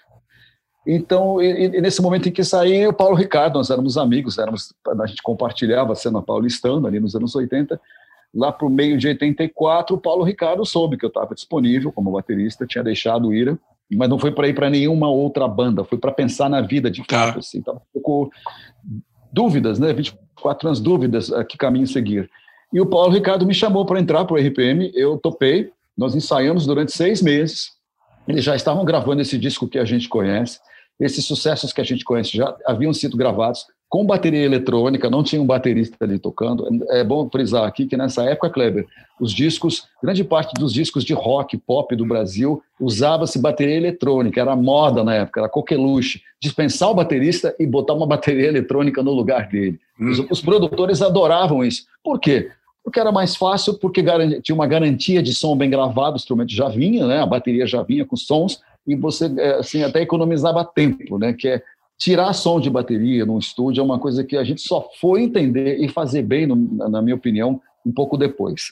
[0.86, 4.74] Então, e, e nesse momento em que saí, o Paulo Ricardo, nós éramos amigos, éramos,
[5.00, 7.80] a gente compartilhava a cena paulistana ali nos anos 80,
[8.34, 12.12] Lá para o meio de 84, o Paulo Ricardo soube que eu estava disponível como
[12.12, 13.60] baterista, tinha deixado o Ira,
[13.92, 17.06] mas não foi para ir para nenhuma outra banda, foi para pensar na vida de
[17.06, 17.26] tá.
[17.26, 17.34] fato.
[17.34, 17.40] Tá.
[17.40, 18.32] Assim, tava um pouco
[19.32, 19.94] dúvidas, né?
[19.94, 22.30] 24 anos, dúvidas a que caminho seguir.
[22.74, 26.66] E o Paulo Ricardo me chamou para entrar para o RPM, eu topei, nós ensaiamos
[26.66, 27.72] durante seis meses,
[28.28, 30.60] eles já estavam gravando esse disco que a gente conhece,
[31.00, 35.42] esses sucessos que a gente conhece já haviam sido gravados, com bateria eletrônica, não tinha
[35.42, 36.66] um baterista ali tocando.
[36.92, 38.88] É bom frisar aqui que nessa época, Kleber,
[39.20, 44.56] os discos, grande parte dos discos de rock, pop do Brasil, usava-se bateria eletrônica, era
[44.56, 49.50] moda na época, era coqueluche, dispensar o baterista e botar uma bateria eletrônica no lugar
[49.50, 49.78] dele.
[50.00, 50.28] Os, hum.
[50.32, 51.84] os produtores adoravam isso.
[52.02, 52.50] Por quê?
[52.86, 54.02] Porque era mais fácil, porque
[54.42, 57.20] tinha uma garantia de som bem gravado, o instrumento já vinha, né?
[57.20, 61.34] a bateria já vinha com sons, e você é, assim, até economizava tempo, né?
[61.34, 61.62] que é
[62.02, 65.78] tirar som de bateria num estúdio é uma coisa que a gente só foi entender
[65.80, 66.56] e fazer bem, no,
[66.90, 68.72] na minha opinião, um pouco depois.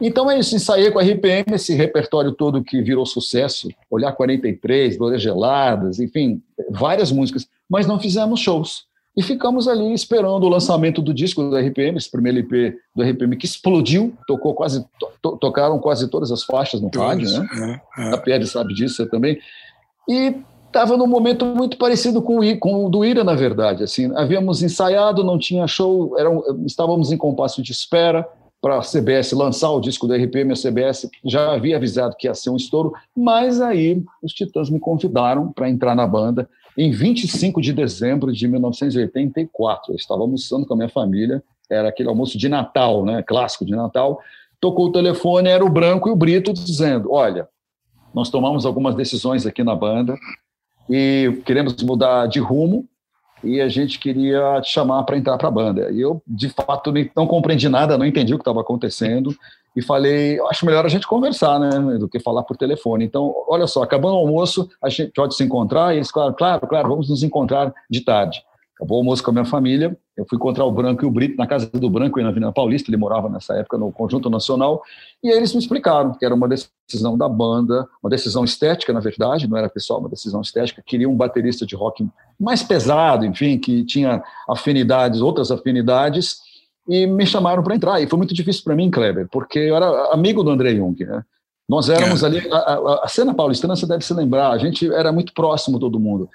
[0.00, 4.96] Então é isso, ensaiei com a RPM, esse repertório todo que virou sucesso, Olhar 43,
[4.96, 8.86] Dores Geladas, enfim, várias músicas, mas não fizemos shows.
[9.14, 13.36] E ficamos ali esperando o lançamento do disco do RPM, esse primeiro LP do RPM
[13.36, 14.86] que explodiu, tocou quase,
[15.20, 17.80] to, tocaram quase todas as faixas no rádio, né?
[17.98, 18.14] É, é.
[18.14, 19.38] A Pierre sabe disso também.
[20.08, 20.34] E
[20.70, 23.82] estava num momento muito parecido com o, com o do Ira, na verdade.
[23.82, 28.26] Assim, havíamos ensaiado, não tinha show, eram, estávamos em compasso de espera
[28.62, 30.52] para a CBS lançar o disco da RPM.
[30.52, 34.78] A CBS já havia avisado que ia ser um estouro, mas aí os Titãs me
[34.78, 39.92] convidaram para entrar na banda em 25 de dezembro de 1984.
[39.92, 43.72] Eu estava almoçando com a minha família, era aquele almoço de Natal, né, clássico de
[43.72, 44.20] Natal.
[44.60, 47.48] Tocou o telefone, era o Branco e o Brito dizendo: Olha,
[48.14, 50.14] nós tomamos algumas decisões aqui na banda
[50.90, 52.84] e queremos mudar de rumo
[53.42, 55.90] e a gente queria te chamar para entrar para a banda.
[55.90, 59.34] E eu, de fato, não compreendi nada, não entendi o que estava acontecendo.
[59.74, 63.04] e falei, acho melhor a gente conversar, né, do que falar por telefone.
[63.04, 66.66] Então, olha só, acabando o almoço, a gente pode se encontrar, e eles falaram, claro,
[66.66, 68.42] claro, vamos nos encontrar de tarde.
[68.80, 71.36] Acabou o almoço com a minha família, eu fui encontrar o Branco e o Brito
[71.36, 74.82] na casa do Branco e na Avenida Paulista, ele morava nessa época no Conjunto Nacional,
[75.22, 79.00] e aí eles me explicaram que era uma decisão da banda, uma decisão estética, na
[79.00, 82.08] verdade, não era pessoal, uma decisão estética, queria um baterista de rock
[82.40, 86.38] mais pesado, enfim, que tinha afinidades, outras afinidades,
[86.88, 88.00] e me chamaram para entrar.
[88.00, 91.04] E foi muito difícil para mim, Kleber, porque eu era amigo do André Jung.
[91.04, 91.22] Né?
[91.68, 92.26] Nós éramos é.
[92.26, 92.48] ali.
[92.50, 96.00] A, a, a, cena paulistana, você deve se lembrar, a gente era muito próximo todo
[96.00, 96.28] mundo.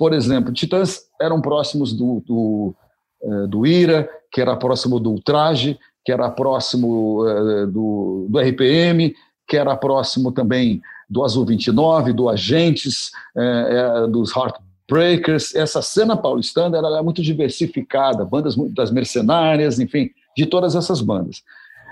[0.00, 2.74] Por exemplo, Titãs eram próximos do, do,
[3.22, 9.14] eh, do Ira, que era próximo do Ultraje, que era próximo eh, do, do RPM,
[9.46, 14.56] que era próximo também do Azul 29, do Agentes, eh, dos Heart
[14.88, 21.02] breakers, essa cena paulistana era é muito diversificada, bandas das mercenárias, enfim, de todas essas
[21.02, 21.42] bandas.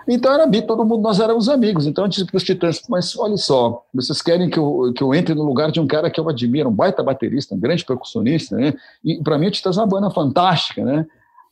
[0.08, 1.86] Então era bi, todo mundo, nós éramos amigos.
[1.86, 5.14] Então eu disse para os titãs, mas olha só, vocês querem que eu, que eu
[5.14, 8.56] entre no lugar de um cara que eu admiro, um baita baterista, um grande percussionista,
[8.56, 8.72] né?
[9.04, 11.06] E para mim o Titãs é uma banda fantástica, né?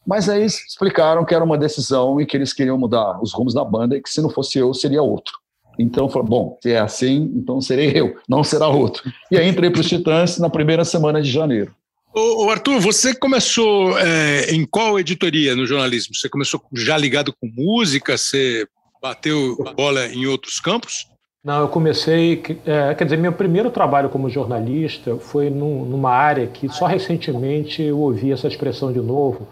[0.06, 3.64] Mas aí explicaram que era uma decisão e que eles queriam mudar os rumos da
[3.64, 5.34] banda e que se não fosse eu, seria outro.
[5.78, 9.02] Então, falei, bom, se é assim, então serei eu, não será outro.
[9.30, 11.74] E aí entrei para os Titãs na primeira semana de janeiro.
[12.18, 16.14] Ô, Arthur, você começou é, em qual editoria no jornalismo?
[16.14, 18.16] Você começou já ligado com música?
[18.16, 18.66] Você
[19.02, 21.06] bateu a bola em outros campos?
[21.44, 22.42] Não, eu comecei.
[22.64, 27.82] É, quer dizer, meu primeiro trabalho como jornalista foi num, numa área que só recentemente
[27.82, 29.46] eu ouvi essa expressão de novo,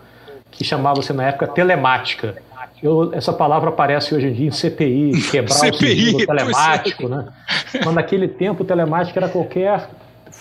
[0.51, 2.43] que chamava-se na época telemática.
[2.83, 6.27] Eu, essa palavra aparece hoje em dia em CPI, quebrar CPI, o sigilo é.
[6.27, 7.29] telemático, né?
[7.85, 9.91] Mas naquele tempo o telemático era qualquer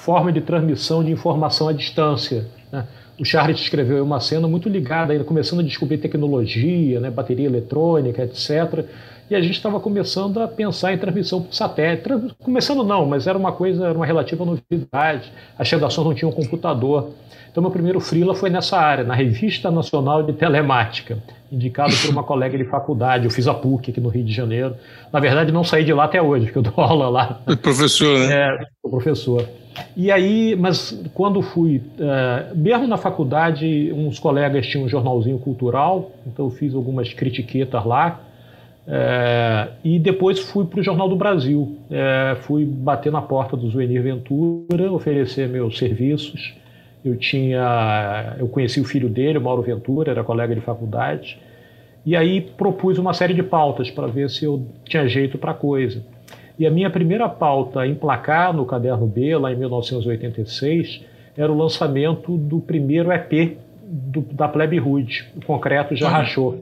[0.03, 2.45] forma de transmissão de informação à distância.
[2.69, 2.85] Né?
[3.17, 7.09] O Charles escreveu uma cena muito ligada, ainda começando a descobrir tecnologia, né?
[7.09, 8.85] bateria eletrônica, etc.
[9.29, 12.03] E a gente estava começando a pensar em transmissão por satélite.
[12.43, 15.31] Começando não, mas era uma coisa, era uma relativa novidade.
[15.57, 17.11] As redações não tinham computador.
[17.49, 21.17] Então, meu primeiro freela foi nessa área, na Revista Nacional de Telemática,
[21.53, 23.25] indicado por uma colega de faculdade.
[23.25, 24.75] Eu fiz a PUC aqui no Rio de Janeiro.
[25.11, 27.39] Na verdade, não saí de lá até hoje, porque eu dou aula lá.
[27.47, 28.33] É professor, né?
[28.33, 29.47] É, sou professor.
[29.95, 36.11] E aí, mas quando fui, é, mesmo na faculdade, uns colegas tinham um jornalzinho cultural,
[36.27, 38.19] então eu fiz algumas critiquetas lá.
[38.85, 41.77] É, e depois fui para o Jornal do Brasil.
[41.89, 46.53] É, fui bater na porta do Zuenir Ventura, oferecer meus serviços.
[47.03, 51.37] Eu tinha, eu conheci o filho dele, o Mauro Ventura, era colega de faculdade,
[52.05, 56.03] e aí propus uma série de pautas para ver se eu tinha jeito para coisa.
[56.57, 61.01] E a minha primeira pauta a emplacar no Caderno B, lá em 1986,
[61.35, 66.61] era o lançamento do primeiro EP do, da Plebe Rude, o Concreto Já Rachou.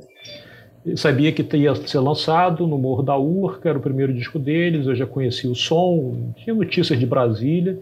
[0.86, 4.88] Eu sabia que ia ser lançado no Morro da Urca, era o primeiro disco deles,
[4.88, 7.78] eu já conhecia o som, tinha notícias de Brasília,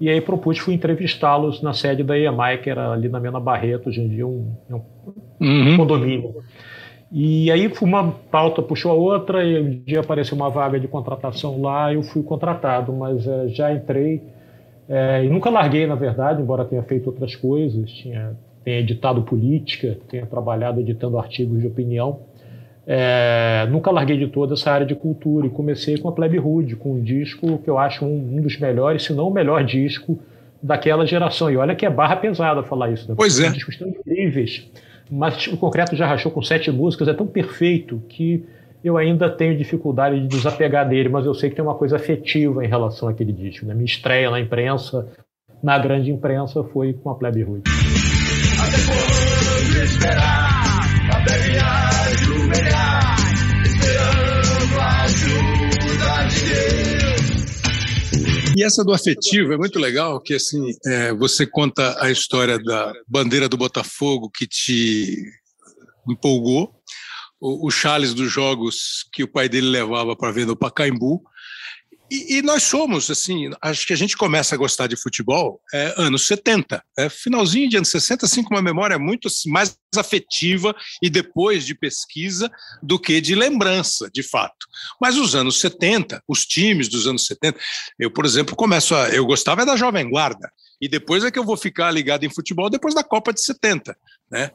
[0.00, 3.88] e aí propus, fui entrevistá-los na sede da EMI, que era ali na Mena Barreto,
[3.88, 4.80] hoje em dia um, um
[5.40, 5.76] uhum.
[5.76, 6.34] condomínio.
[7.12, 11.60] E aí uma pauta puxou a outra, e um dia apareceu uma vaga de contratação
[11.62, 14.20] lá, eu fui contratado, mas é, já entrei
[14.88, 19.98] é, e nunca larguei, na verdade, embora tenha feito outras coisas, tinha, tenha editado política,
[20.08, 22.20] tenha trabalhado editando artigos de opinião.
[22.86, 26.76] É, nunca larguei de toda essa área de cultura e comecei com a Plebe Hood,
[26.76, 30.18] com um disco que eu acho um, um, dos melhores, se não o melhor disco
[30.62, 31.50] daquela geração.
[31.50, 33.08] E olha que é barra pesada falar isso.
[33.08, 33.14] Né?
[33.16, 33.48] Pois é.
[33.50, 34.70] discos tão incríveis,
[35.10, 38.44] mas o Concreto já rachou com sete músicas, é tão perfeito que
[38.82, 42.62] eu ainda tenho dificuldade de desapegar dele, mas eu sei que tem uma coisa afetiva
[42.62, 43.64] em relação àquele disco.
[43.64, 43.72] Né?
[43.72, 45.08] Minha estreia na imprensa,
[45.62, 47.62] na grande imprensa, foi com a Plebe Hood.
[48.60, 50.64] Até quando esperar,
[58.56, 62.92] E essa do afetivo é muito legal, que assim, é, você conta a história da
[63.08, 65.24] bandeira do Botafogo que te
[66.08, 66.72] empolgou,
[67.40, 71.22] o, o Charles dos jogos que o pai dele levava para ver no Pacaembu,
[72.10, 75.94] e, e, nós somos, assim, acho que a gente começa a gostar de futebol é,
[75.96, 80.74] anos 70, é, finalzinho de anos 60, assim, com uma memória muito assim, mais afetiva
[81.02, 82.50] e depois de pesquisa
[82.82, 84.66] do que de lembrança, de fato.
[85.00, 87.58] Mas os anos 70, os times dos anos 70,
[87.98, 89.08] eu, por exemplo, começo a.
[89.08, 92.30] Eu gostava é da Jovem Guarda, e depois é que eu vou ficar ligado em
[92.30, 93.96] futebol depois da Copa de 70,
[94.30, 94.50] né?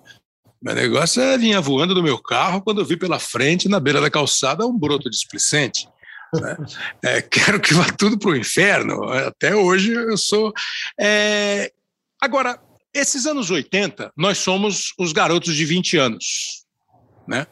[0.62, 4.02] Meu negócio é vinha voando no meu carro quando eu vi pela frente, na beira
[4.02, 5.88] da calçada, um broto displicente.
[6.34, 6.58] Né?
[7.04, 9.04] É, quero que vá tudo para o inferno.
[9.12, 10.54] Até hoje eu sou.
[11.00, 11.72] É...
[12.22, 12.60] Agora,
[12.94, 16.66] esses anos 80, nós somos os garotos de 20 anos.
[17.28, 17.46] Né?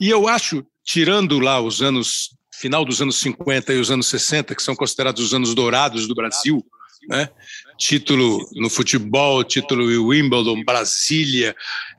[0.00, 4.54] E eu acho tirando lá os anos final dos anos 50 e os anos 60,
[4.54, 6.64] que são considerados os anos dourados do Brasil,
[7.08, 7.28] né?
[7.76, 11.54] Título no futebol, título em Wimbledon, Brasília,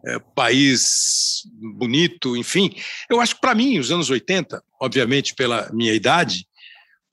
[0.06, 1.44] é, país
[1.78, 2.76] bonito, enfim.
[3.10, 6.48] Eu acho que para mim, os anos 80, obviamente pela minha idade,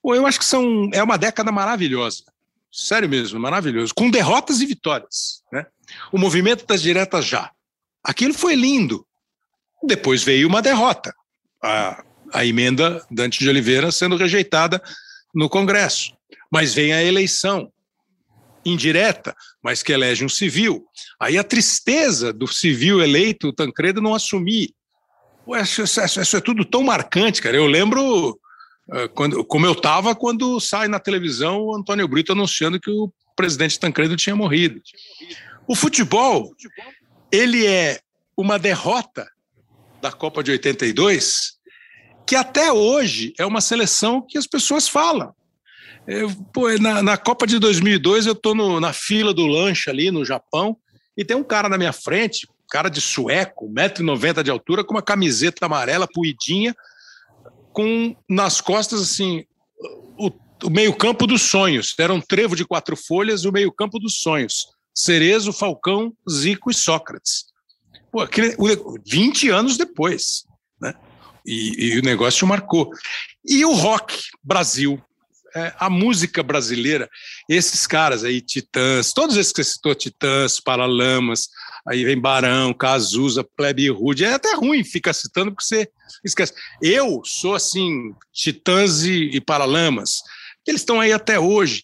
[0.03, 2.23] eu acho que são é uma década maravilhosa.
[2.71, 5.65] Sério mesmo, maravilhoso, com derrotas e vitórias, né?
[6.11, 7.51] O movimento das diretas já.
[8.03, 9.05] Aquilo foi lindo.
[9.83, 11.13] Depois veio uma derrota.
[11.61, 12.03] A,
[12.33, 14.81] a emenda Dante de Oliveira sendo rejeitada
[15.33, 16.15] no Congresso.
[16.51, 17.71] Mas vem a eleição
[18.65, 20.85] indireta, mas que elege um civil.
[21.19, 24.73] Aí a tristeza do civil eleito, o Tancredo, não assumir.
[25.61, 27.57] Isso, isso, isso, é tudo tão marcante, cara.
[27.57, 32.79] Eu lembro uh, quando, como eu estava quando sai na televisão o Antônio Brito anunciando
[32.79, 34.81] que o presidente Tancredo tinha morrido.
[35.67, 36.53] O futebol,
[37.31, 37.99] ele é
[38.37, 39.29] uma derrota
[40.01, 41.53] da Copa de 82,
[42.25, 45.33] que até hoje é uma seleção que as pessoas falam.
[46.07, 50.25] Eu, pô, na, na, Copa de 2002, eu estou na fila do lanche ali no
[50.25, 50.77] Japão
[51.15, 55.01] e tem um cara na minha frente, cara de sueco, 1,90m de altura, com uma
[55.01, 56.75] camiseta amarela puidinha,
[57.71, 59.45] com nas costas, assim,
[60.17, 60.31] o,
[60.63, 61.95] o meio-campo dos sonhos.
[61.97, 64.67] Era um trevo de quatro folhas e o meio-campo dos sonhos.
[64.93, 67.45] Cerezo, Falcão, Zico e Sócrates.
[68.11, 68.55] Pô, aquele,
[69.07, 70.43] 20 anos depois,
[70.79, 70.93] né?
[71.45, 72.89] E, e, o negócio marcou.
[73.43, 75.01] E o rock Brasil,
[75.55, 77.09] é, a música brasileira,
[77.47, 81.49] esses caras aí, Titãs, todos esses que você citou, Titãs, Paralamas,
[81.87, 85.89] aí vem Barão, Cazuza, Plebe Rude, é até ruim ficar citando porque você
[86.23, 86.53] esquece.
[86.81, 90.21] Eu sou assim, Titãs e, e Paralamas,
[90.65, 91.83] eles estão aí até hoje.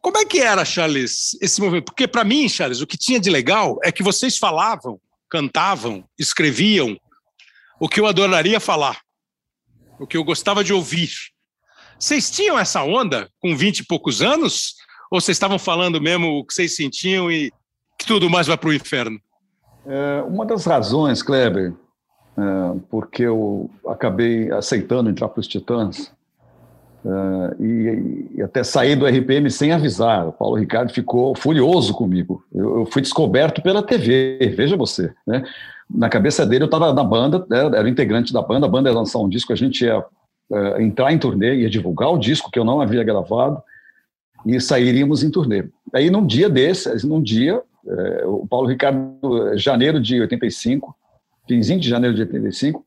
[0.00, 1.86] Como é que era, Charles, esse movimento?
[1.86, 6.96] Porque para mim, Charles, o que tinha de legal é que vocês falavam, cantavam, escreviam
[7.80, 9.00] o que eu adoraria falar,
[10.00, 11.10] o que eu gostava de ouvir.
[11.98, 14.76] Vocês tinham essa onda com 20 e poucos anos?
[15.10, 17.50] Ou vocês estavam falando mesmo o que vocês sentiam e
[17.98, 19.18] que tudo mais vai para o inferno?
[19.84, 21.72] É, uma das razões, Kleber,
[22.36, 22.42] é,
[22.88, 26.12] porque eu acabei aceitando entrar para os Titãs
[27.04, 30.28] é, e, e, até sair do RPM sem avisar.
[30.28, 32.44] O Paulo Ricardo ficou furioso comigo.
[32.54, 35.12] Eu, eu fui descoberto pela TV, veja você.
[35.26, 35.42] Né?
[35.90, 38.94] Na cabeça dele, eu estava na banda, era, era integrante da banda, a banda ia
[38.94, 40.04] lançar um disco, a gente ia
[40.50, 43.62] uh, entrar em turnê, ia divulgar o disco que eu não havia gravado
[44.46, 45.64] e sairíamos em turnê.
[45.92, 50.94] Aí num dia desses, num dia, uh, o Paulo Ricardo, janeiro de 85,
[51.46, 52.84] finzinho de janeiro de 85,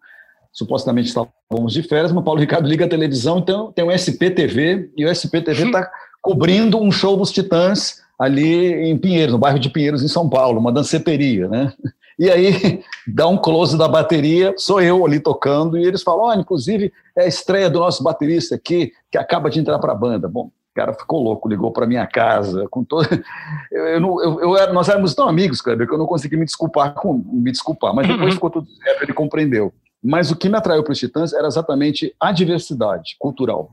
[0.51, 4.91] supostamente estávamos de férias, mas o Paulo Ricardo liga a televisão, então tem o SPTV,
[4.95, 5.89] e o SPTV está
[6.21, 10.59] cobrindo um show dos Titãs ali em Pinheiros, no bairro de Pinheiros, em São Paulo,
[10.59, 11.73] uma danceteria, né?
[12.19, 16.91] E aí dá um close da bateria, sou eu ali tocando, e eles falam: inclusive,
[17.15, 20.27] é a estreia do nosso baterista aqui, que acaba de entrar para a banda.
[20.27, 23.07] Bom, o cara ficou louco, ligou para minha casa, com todo.
[23.71, 26.93] Eu, eu, eu, eu, nós éramos tão amigos, Kleber, que eu não consegui me desculpar,
[26.93, 28.31] com, me desculpar, mas depois uhum.
[28.33, 29.73] ficou tudo certo, ele compreendeu.
[30.03, 33.71] Mas o que me atraiu para os Titãs era exatamente a diversidade cultural.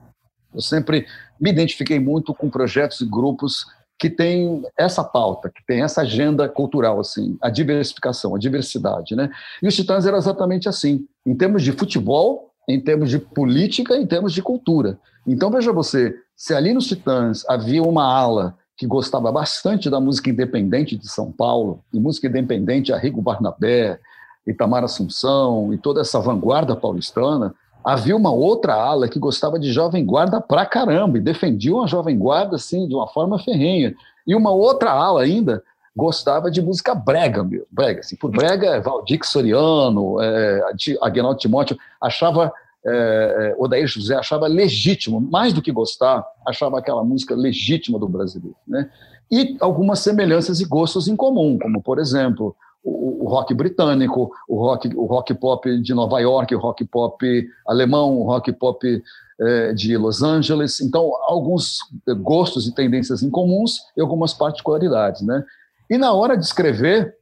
[0.54, 1.04] Eu sempre
[1.40, 3.66] me identifiquei muito com projetos e grupos
[3.98, 9.28] que tem essa pauta, que tem essa agenda cultural, assim, a diversificação, a diversidade, né?
[9.62, 14.06] E os Titãs eram exatamente assim, em termos de futebol, em termos de política, em
[14.06, 14.98] termos de cultura.
[15.26, 20.30] Então, veja você, se ali nos Titãs havia uma ala que gostava bastante da música
[20.30, 23.98] independente de São Paulo, e música independente Arrigo Barnabé,
[24.46, 27.52] Itamar Assunção e toda essa vanguarda paulistana,
[27.88, 32.18] havia uma outra ala que gostava de jovem guarda pra caramba e defendia uma jovem
[32.18, 33.94] guarda assim de uma forma ferrenha.
[34.26, 35.62] E uma outra ala ainda
[35.96, 40.60] gostava de música brega, meu, brega, assim, por brega, Valdir Soriano, é,
[41.00, 42.52] Aguinaldo Timóteo, achava,
[42.84, 48.06] é, é, Odair José achava legítimo, mais do que gostar, achava aquela música legítima do
[48.06, 48.90] brasileiro, né?
[49.30, 52.54] E algumas semelhanças e gostos em comum, como, por exemplo,
[52.84, 57.48] o, o, rock britânico, o rock, o rock pop de Nova York, o rock pop
[57.66, 59.02] alemão, o rock pop
[59.40, 60.80] é, de Los Angeles.
[60.80, 61.78] Então, alguns
[62.22, 65.44] gostos e tendências em comuns e algumas particularidades, né?
[65.90, 67.14] E na hora de escrever,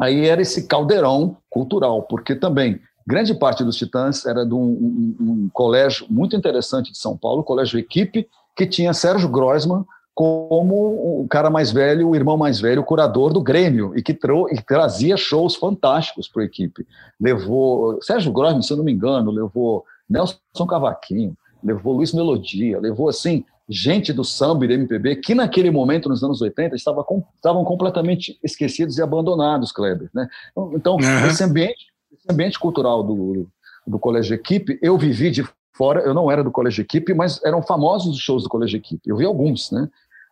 [0.00, 5.16] aí era esse caldeirão cultural, porque também grande parte dos Titãs era de um, um,
[5.20, 9.84] um colégio muito interessante de São Paulo, o Colégio Equipe, que tinha Sérgio Groisman
[10.16, 14.14] como o cara mais velho, o irmão mais velho, o curador do Grêmio, e que,
[14.14, 16.86] trou e trazia shows fantásticos para a equipe.
[17.20, 23.10] Levou Sérgio Grosme, se eu não me engano, levou Nelson Cavaquinho, levou Luiz Melodia, levou
[23.10, 27.22] assim gente do samba e do MPB que naquele momento, nos anos 80, estava com,
[27.34, 30.08] estavam completamente esquecidos e abandonados, Kleber.
[30.14, 30.26] Né?
[30.72, 31.26] Então, uhum.
[31.26, 33.46] esse, ambiente, esse ambiente cultural do,
[33.86, 37.60] do Colégio Equipe, eu vivi de fora, eu não era do Colégio Equipe, mas eram
[37.60, 39.86] famosos os shows do Colégio Equipe, eu vi alguns, né?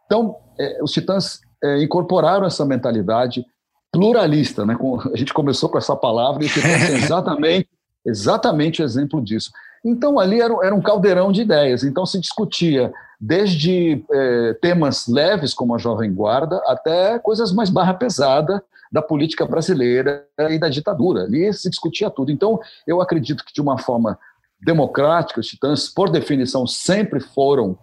[0.06, 3.44] Então, é, os Titãs é, incorporaram essa mentalidade
[3.92, 4.74] pluralista, né?
[4.74, 7.68] Com, a gente começou com essa palavra e os Titãs é exatamente,
[8.04, 9.50] exatamente exemplo disso.
[9.84, 15.54] Então, ali era, era um caldeirão de ideias, então se discutia desde é, temas leves,
[15.54, 21.22] como a Jovem Guarda, até coisas mais barra pesada da política brasileira e da ditadura.
[21.22, 22.30] Ali se discutia tudo.
[22.30, 24.18] Então, eu acredito que, de uma forma
[24.60, 27.78] democrática, os titãs, por definição, sempre foram.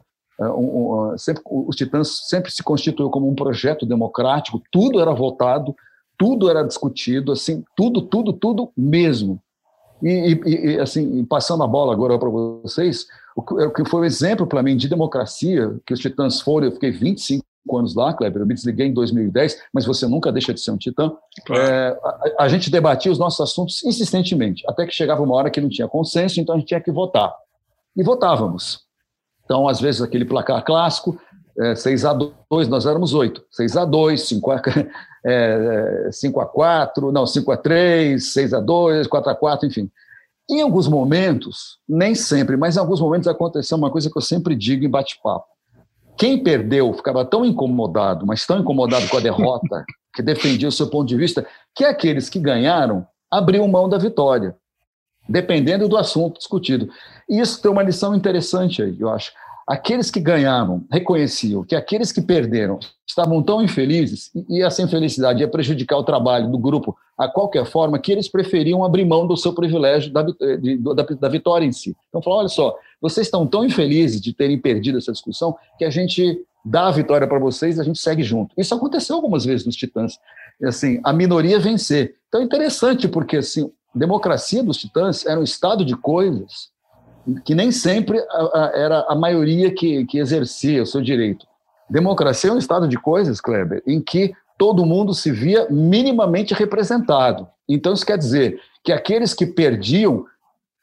[0.50, 5.76] Um, uh, sempre, os titãs sempre se constituiu como um projeto democrático, tudo era votado,
[6.18, 9.42] tudo era discutido, assim, tudo, tudo, tudo mesmo.
[10.02, 14.06] E, e, e assim, passando a bola agora para vocês, o que, que foi o
[14.06, 17.44] exemplo para mim de democracia, que os titãs foram, eu fiquei 25
[17.78, 20.78] anos lá, Kleber, eu me desliguei em 2010, mas você nunca deixa de ser um
[20.78, 21.12] titã.
[21.46, 21.62] Claro.
[21.62, 25.62] É, a, a, gente debatia os nossos assuntos insistentemente, até que chegava uma hora que
[25.62, 27.34] não tinha consenso, então a gente tinha que votar.
[27.96, 28.86] E votávamos.
[29.52, 31.20] Então, às vezes, aquele placar clássico,
[31.60, 33.44] é, 6 a 2 nós éramos 8.
[33.52, 34.62] 6 a 2 5 a,
[35.28, 39.92] é, 5 a 4 não, 5 a 3 6 a 2 4 a 4 enfim.
[40.50, 44.56] Em alguns momentos, nem sempre, mas em alguns momentos aconteceu uma coisa que eu sempre
[44.56, 45.48] digo em bate-papo.
[46.18, 49.84] Quem perdeu ficava tão incomodado, mas tão incomodado com a derrota,
[50.16, 51.46] que defendia o seu ponto de vista,
[51.76, 54.56] que aqueles que ganharam abriam mão da vitória,
[55.28, 56.90] dependendo do assunto discutido.
[57.30, 59.34] E isso tem uma lição interessante aí, eu acho.
[59.72, 65.48] Aqueles que ganharam reconheciam que aqueles que perderam estavam tão infelizes e essa infelicidade ia
[65.48, 69.54] prejudicar o trabalho do grupo a qualquer forma que eles preferiam abrir mão do seu
[69.54, 71.96] privilégio da, de, da, da vitória em si.
[72.10, 75.90] Então, falaram, olha só, vocês estão tão infelizes de terem perdido essa discussão que a
[75.90, 78.54] gente dá a vitória para vocês e a gente segue junto.
[78.58, 80.20] Isso aconteceu algumas vezes nos Titãs.
[80.66, 82.16] Assim, a minoria vencer.
[82.28, 86.72] Então é interessante porque assim, a democracia dos Titãs era um estado de coisas
[87.46, 88.20] que nem sempre
[88.74, 91.46] era a maioria que, que exercia o seu direito.
[91.90, 97.48] Democracia é um estado de coisas, Kleber, em que todo mundo se via minimamente representado.
[97.68, 100.26] Então, isso quer dizer que aqueles que perdiam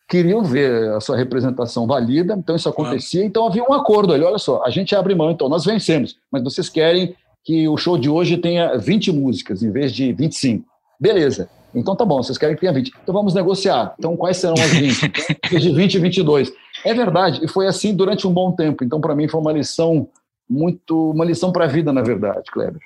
[0.08, 4.38] queriam ver a sua representação valida, então isso acontecia, então havia um acordo ali, olha
[4.38, 7.14] só, a gente abre mão, então nós vencemos, mas vocês querem
[7.44, 10.64] que o show de hoje tenha 20 músicas em vez de 25.
[10.98, 11.50] Beleza.
[11.74, 12.92] Então tá bom, vocês querem que tenha 20.
[13.02, 13.94] Então vamos negociar.
[13.98, 15.12] Então quais serão as 20?
[15.48, 16.52] Então, de 20 e 22.
[16.84, 18.84] É verdade, e foi assim durante um bom tempo.
[18.84, 20.08] Então para mim foi uma lição
[20.48, 22.80] muito, uma lição para a vida, na verdade, Kleber.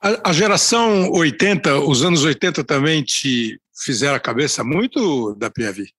[0.00, 5.90] A, a, geração 80, os anos 80 também te fizeram a cabeça muito da Piavi?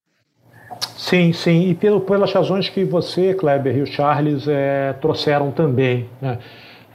[0.95, 6.09] Sim, sim, e pelo, pelas razões que você, Kleber e o Charles é, trouxeram também.
[6.21, 6.37] Né?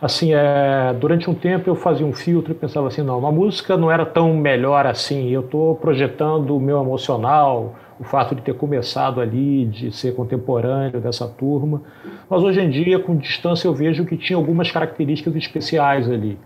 [0.03, 3.77] Assim, é, durante um tempo eu fazia um filtro e pensava assim, não, uma música
[3.77, 8.55] não era tão melhor assim, eu estou projetando o meu emocional, o fato de ter
[8.55, 11.81] começado ali, de ser contemporâneo dessa turma,
[12.29, 16.37] mas hoje em dia, com distância, eu vejo que tinha algumas características especiais ali.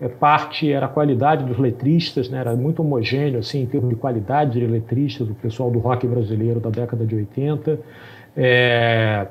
[0.00, 3.94] É, parte era a qualidade dos letristas, né, era muito homogêneo assim, em termos de
[3.94, 7.78] qualidade de letristas, do pessoal do rock brasileiro da década de 80.
[8.36, 9.28] É,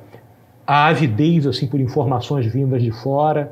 [0.66, 3.52] a avidez assim por informações vindas de fora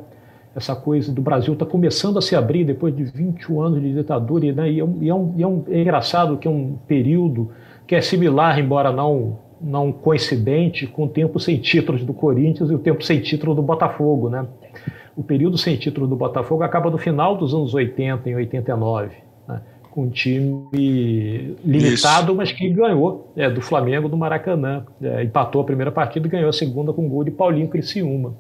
[0.56, 4.52] essa coisa do Brasil está começando a se abrir depois de 21 anos de ditadura,
[4.54, 4.72] né?
[4.72, 7.50] e, é, um, e, é, um, e é, um, é, engraçado que é um período
[7.88, 12.76] que é similar, embora não, não coincidente, com o tempo sem títulos do Corinthians e
[12.76, 14.30] o tempo sem título do Botafogo.
[14.30, 14.46] Né?
[15.16, 19.10] O período sem título do Botafogo acaba no final dos anos 80, em 89,
[19.48, 19.62] né?
[19.90, 20.68] com um time
[21.66, 22.36] limitado, Isso.
[22.36, 24.86] mas que ganhou é, do Flamengo do Maracanã.
[25.02, 28.36] É, empatou a primeira partida e ganhou a segunda com gol de Paulinho Criciúma.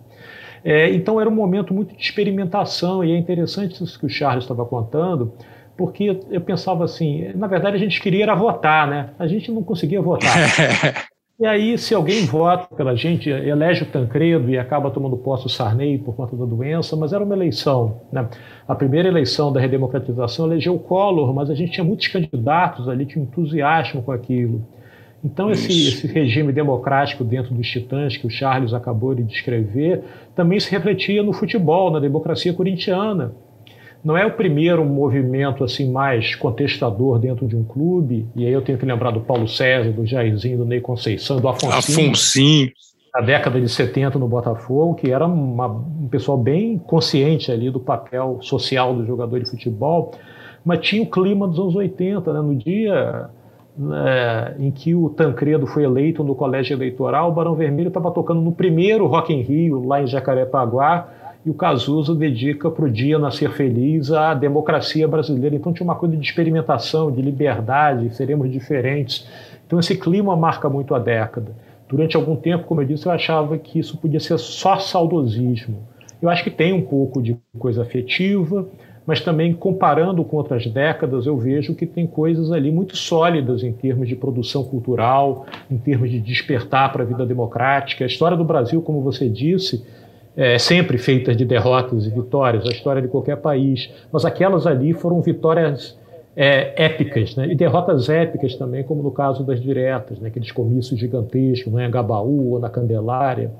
[0.63, 4.45] É, então era um momento muito de experimentação, e é interessante isso que o Charles
[4.45, 5.33] estava contando,
[5.77, 9.09] porque eu pensava assim, na verdade a gente queria era votar, né?
[9.19, 10.29] A gente não conseguia votar.
[11.39, 15.49] e aí, se alguém vota pela gente, elege o Tancredo e acaba tomando posse o
[15.49, 18.01] Sarney por conta da doença, mas era uma eleição.
[18.11, 18.25] Né?
[18.67, 23.05] A primeira eleição da redemocratização elegeu o Collor, mas a gente tinha muitos candidatos ali,
[23.05, 24.65] tinha entusiasmo com aquilo.
[25.23, 30.03] Então, esse, esse, regime democrático dentro dos titãs que o Charles acabou de descrever
[30.35, 33.33] também se refletia no futebol, na democracia corintiana.
[34.03, 38.61] Não é o primeiro movimento assim mais contestador dentro de um clube, e aí eu
[38.61, 41.77] tenho que lembrar do Paulo César, do Jairzinho, do Ney Conceição, do Afonso.
[41.77, 42.41] Afonso.
[43.15, 47.79] Na década de 70 no Botafogo, que era uma, um pessoal bem consciente ali do
[47.79, 50.11] papel social do jogador de futebol,
[50.65, 52.41] mas tinha o clima dos anos 80, né?
[52.41, 53.29] no dia
[53.91, 58.41] é, em que o Tancredo foi eleito no colégio eleitoral, o Barão Vermelho estava tocando
[58.41, 61.09] no primeiro Rock in Rio, lá em Jacarepaguá,
[61.45, 65.55] e o Cazuza dedica para o dia Nascer Feliz à democracia brasileira.
[65.55, 69.27] Então tinha uma coisa de experimentação, de liberdade, seremos diferentes.
[69.65, 71.51] Então esse clima marca muito a década.
[71.89, 75.79] Durante algum tempo, como eu disse, eu achava que isso podia ser só saudosismo.
[76.21, 78.65] Eu acho que tem um pouco de coisa afetiva,
[79.05, 83.73] mas também comparando com outras décadas, eu vejo que tem coisas ali muito sólidas em
[83.73, 88.03] termos de produção cultural, em termos de despertar para a vida democrática.
[88.03, 89.85] A história do Brasil, como você disse,
[90.35, 94.93] é sempre feita de derrotas e vitórias, a história de qualquer país, mas aquelas ali
[94.93, 95.97] foram vitórias
[96.35, 97.47] é, épicas, né?
[97.47, 100.29] e derrotas épicas também, como no caso das diretas, né?
[100.29, 101.85] aqueles comícios gigantescos, né?
[101.85, 103.51] em Gabaú ou na Candelária.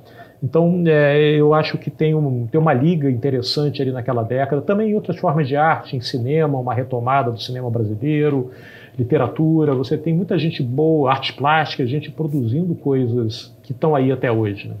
[0.44, 4.90] Então, é, eu acho que tem, um, tem uma liga interessante ali naquela década, também
[4.90, 8.50] em outras formas de arte, em cinema, uma retomada do cinema brasileiro,
[8.98, 14.30] literatura, você tem muita gente boa, artes plásticas, gente produzindo coisas que estão aí até
[14.30, 14.68] hoje.
[14.68, 14.76] Né?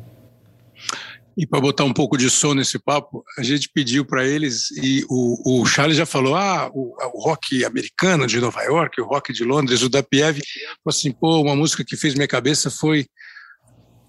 [1.34, 5.02] E para botar um pouco de som nesse papo, a gente pediu para eles, e
[5.08, 9.32] o, o, Charles já falou: ah, o, o, rock americano de Nova York, o rock
[9.32, 10.42] de Londres, o da Pieve,
[10.86, 13.06] assim: pô, uma música que fez minha cabeça foi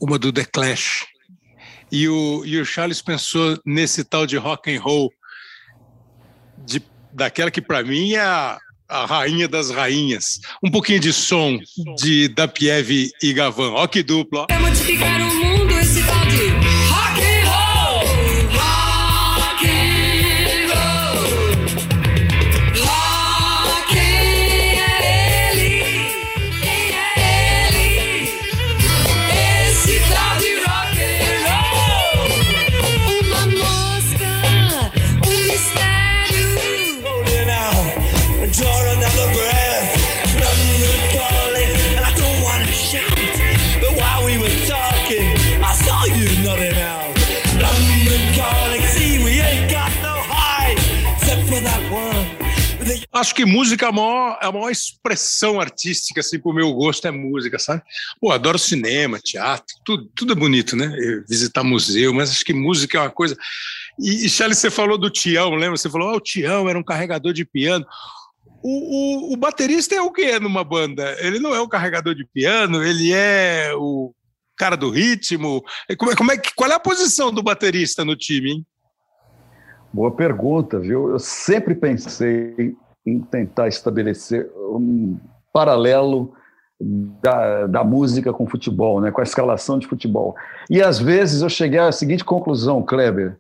[0.02, 1.15] uma do The Clash.
[1.92, 5.14] E o, e o Charles pensou nesse tal de rock and roll,
[6.66, 6.82] de,
[7.14, 8.58] daquela que para mim é a,
[8.90, 10.40] a, rainha das rainhas.
[10.64, 11.60] Um pouquinho de som
[11.98, 13.72] de da Pieve e Gavan.
[13.72, 14.46] Ó que duplo.
[14.50, 15.65] É modificar o mundo
[53.16, 57.08] Acho que música é a maior, é a maior expressão artística, assim, pro meu gosto,
[57.08, 57.82] é música, sabe?
[58.20, 60.94] Pô, adoro cinema, teatro, tudo, tudo é bonito, né?
[61.26, 63.38] Visitar museu, mas acho que música é uma coisa.
[63.98, 65.78] E, e Charles, você falou do Tião, lembra?
[65.78, 67.86] Você falou, oh, o Tião era um carregador de piano.
[68.62, 71.16] O, o, o, baterista é o que numa banda?
[71.20, 74.14] Ele não é o carregador de piano, ele é o
[74.58, 75.64] cara do ritmo.
[75.98, 78.66] Como é, como é, qual é a posição do baterista no time, hein?
[79.94, 81.12] Boa pergunta, viu?
[81.12, 85.18] Eu sempre pensei em tentar estabelecer um
[85.54, 86.34] paralelo
[86.80, 90.36] da, da música com o futebol, né, com a escalação de futebol.
[90.70, 93.38] E às vezes eu cheguei à seguinte conclusão, Kleber: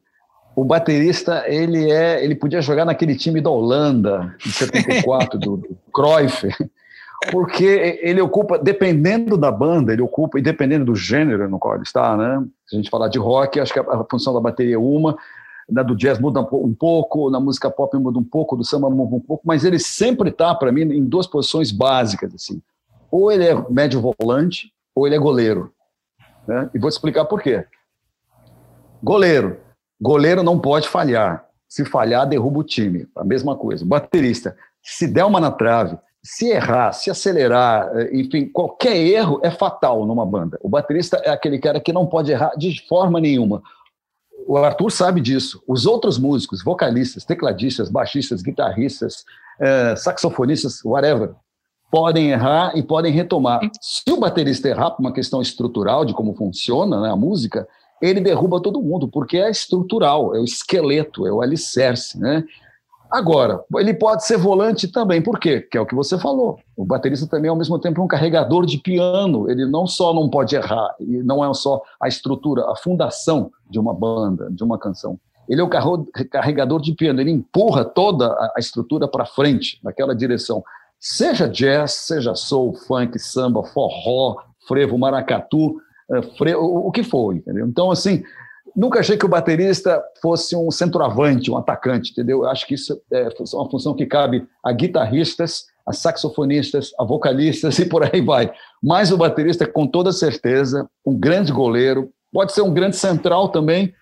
[0.55, 5.77] o baterista ele é, ele podia jogar naquele time da Holanda de 74 do, do
[5.93, 6.47] Cruyff,
[7.31, 11.83] porque ele ocupa, dependendo da banda, ele ocupa e dependendo do gênero no qual ele
[11.83, 12.41] está, né?
[12.67, 15.17] Se a gente falar de rock, acho que a, a função da bateria é uma,
[15.69, 19.15] na do jazz muda um pouco, na música pop muda um pouco, do samba muda
[19.15, 22.33] um pouco, mas ele sempre está, para mim, em duas posições básicas.
[22.33, 22.61] assim.
[23.09, 25.71] Ou ele é médio volante, ou ele é goleiro.
[26.47, 26.69] Né?
[26.73, 27.65] E vou explicar por quê.
[29.01, 29.57] Goleiro.
[29.99, 31.45] Goleiro não pode falhar.
[31.67, 33.07] Se falhar, derruba o time.
[33.15, 33.83] A mesma coisa.
[33.85, 34.55] Baterista.
[34.81, 40.05] Se der uma na trave, se errar, se acelerar, eh, enfim, qualquer erro é fatal
[40.05, 40.59] numa banda.
[40.61, 43.63] O baterista é aquele cara que não pode errar de forma nenhuma
[44.47, 45.61] o Arthur sabe disso.
[45.67, 49.25] Os outros músicos, vocalistas, tecladistas, baixistas, guitarristas,
[49.59, 51.33] é, saxofonistas, whatever,
[51.91, 53.61] podem errar e podem retomar.
[53.81, 57.67] Se o baterista errar por uma questão estrutural de como funciona né, a música,
[58.01, 62.19] ele derruba todo mundo, porque é estrutural, é o esqueleto, é o alicerce.
[62.19, 62.43] Né?
[63.15, 65.61] Agora, ele pode ser volante também, por quê?
[65.61, 66.59] Que é o que você falou.
[66.75, 69.49] O baterista também, ao mesmo tempo, é um carregador de piano.
[69.49, 73.79] Ele não só não pode errar, e não é só a estrutura, a fundação de
[73.79, 75.17] uma banda, de uma canção.
[75.47, 75.69] Ele é o
[76.29, 80.61] carregador de piano, ele empurra toda a estrutura para frente, naquela direção.
[80.99, 85.77] Seja jazz, seja soul, funk, samba, forró, frevo, maracatu,
[86.11, 87.65] eh, o que for, entendeu?
[87.65, 88.25] Então, assim,
[88.75, 92.43] Nunca achei que o baterista fosse um centroavante, um atacante, entendeu?
[92.43, 97.77] Eu acho que isso é uma função que cabe a guitarristas, a saxofonistas, a vocalistas
[97.79, 98.51] e por aí vai.
[98.83, 103.93] Mas o baterista, com toda certeza, um grande goleiro, pode ser um grande central também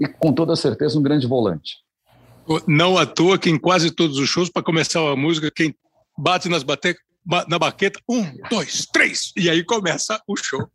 [0.00, 1.76] e com toda certeza um grande volante.
[2.66, 5.74] Não à toa que em quase todos os shows, para começar a música, quem
[6.18, 7.02] bate nas batetas
[7.48, 10.68] na baqueta, um, dois, três, e aí começa o show.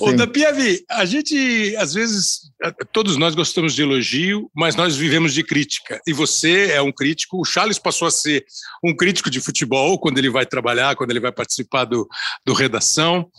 [0.00, 2.50] Ô, da Piavi, a gente, às vezes,
[2.92, 6.00] todos nós gostamos de elogio, mas nós vivemos de crítica.
[6.06, 8.44] E você é um crítico, o Charles passou a ser
[8.82, 12.08] um crítico de futebol quando ele vai trabalhar, quando ele vai participar do,
[12.44, 13.30] do Redação.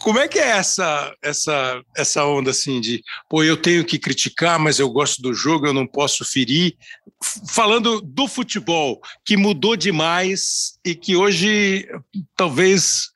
[0.00, 4.58] Como é que é essa, essa, essa onda assim de, pô, eu tenho que criticar,
[4.58, 6.74] mas eu gosto do jogo, eu não posso ferir?
[7.50, 11.86] Falando do futebol, que mudou demais e que hoje
[12.34, 13.08] talvez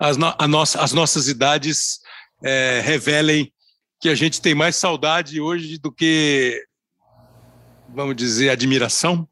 [0.00, 2.00] as, no, a nossa, as nossas idades
[2.42, 3.52] é, revelem
[4.00, 6.60] que a gente tem mais saudade hoje do que,
[7.94, 9.28] vamos dizer, admiração?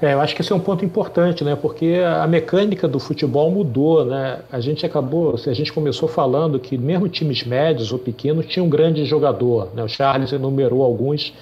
[0.00, 1.56] É, eu acho que esse é um ponto importante, né?
[1.56, 4.40] Porque a mecânica do futebol mudou, né?
[4.50, 8.70] A gente acabou, a gente começou falando que mesmo times médios ou pequenos tinham um
[8.70, 9.82] grande jogador, né?
[9.82, 11.34] O Charles enumerou alguns.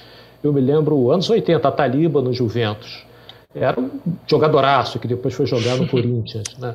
[0.42, 3.04] Eu me lembro anos 80, a Taliba no Juventus.
[3.54, 3.90] Era um
[4.26, 6.74] jogadoraço que depois foi jogar no Corinthians, né?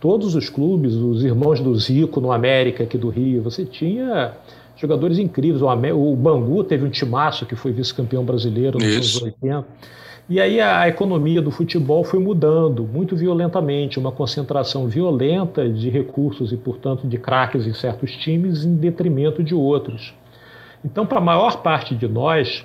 [0.00, 4.34] Todos os clubes, os irmãos do Zico no América aqui do Rio, você tinha
[4.76, 5.62] jogadores incríveis.
[5.62, 9.64] O, Bangu teve um timaço que foi vice-campeão brasileiro nos anos 80.
[10.26, 16.50] E aí a, economia do futebol foi mudando muito violentamente, uma concentração violenta de recursos
[16.50, 20.14] e, portanto, de craques em certos times em detrimento de outros.
[20.82, 22.64] Então, para a maior parte de nós,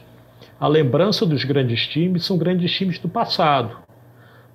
[0.57, 3.75] a lembrança dos grandes times são grandes times do passado,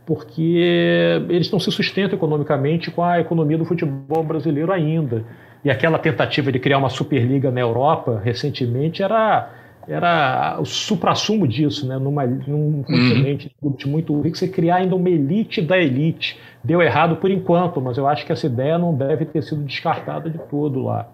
[0.07, 5.24] porque eles não se sustentam economicamente com a economia do futebol brasileiro ainda.
[5.62, 9.50] E aquela tentativa de criar uma Superliga na Europa recentemente era
[9.89, 11.99] era o supra-sumo disso, né?
[11.99, 13.91] Numa, num continente uhum.
[13.91, 16.39] muito rico, você criar ainda uma elite da elite.
[16.62, 20.30] Deu errado por enquanto, mas eu acho que essa ideia não deve ter sido descartada
[20.30, 21.09] de todo lá.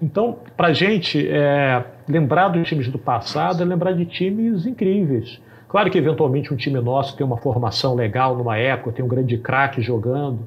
[0.00, 5.40] Então, para a gente, é, lembrar dos times do passado é lembrar de times incríveis.
[5.68, 9.38] Claro que, eventualmente, um time nosso tem uma formação legal numa época, tem um grande
[9.38, 10.40] craque jogando.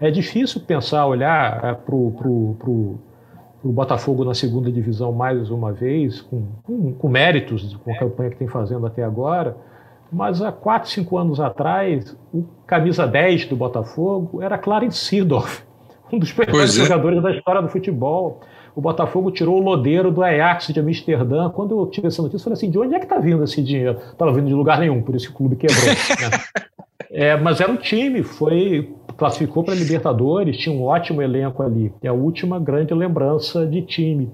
[0.00, 2.98] É difícil pensar, olhar é, para o
[3.68, 8.30] o Botafogo na segunda divisão mais uma vez, com, com, com méritos, com a campanha
[8.30, 9.56] que tem fazendo até agora.
[10.12, 15.64] Mas há 4, 5 anos atrás, o camisa 10 do Botafogo era Clarence Seedorf,
[16.12, 16.84] um dos melhores é.
[16.84, 18.40] jogadores da história do futebol.
[18.74, 21.48] O Botafogo tirou o lodeiro do Ajax de Amsterdã.
[21.48, 23.62] Quando eu tive essa notícia, eu falei assim: de onde é que está vindo esse
[23.62, 23.98] dinheiro?
[24.12, 25.86] Estava vindo de lugar nenhum, por isso que o clube quebrou.
[25.86, 26.64] né?
[27.10, 31.92] é, mas era um time, foi classificou para Libertadores, tinha um ótimo elenco ali.
[32.02, 34.30] É a última grande lembrança de time.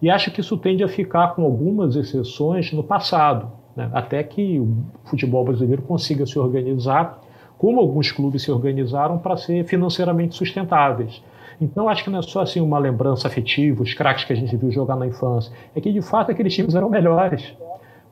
[0.00, 3.88] E acho que isso tende a ficar, com algumas exceções, no passado, né?
[3.92, 7.20] até que o futebol brasileiro consiga se organizar,
[7.56, 11.22] como alguns clubes se organizaram, para ser financeiramente sustentáveis.
[11.60, 14.56] Então, acho que não é só assim uma lembrança afetiva, os craques que a gente
[14.56, 17.54] viu jogar na infância, é que de fato aqueles times eram melhores.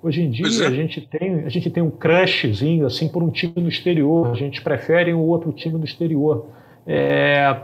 [0.03, 0.67] Hoje em dia é.
[0.67, 4.31] a gente tem a gente tem um crushzinho assim por um time no exterior.
[4.31, 6.47] A gente prefere um outro time no exterior.
[6.87, 7.57] É,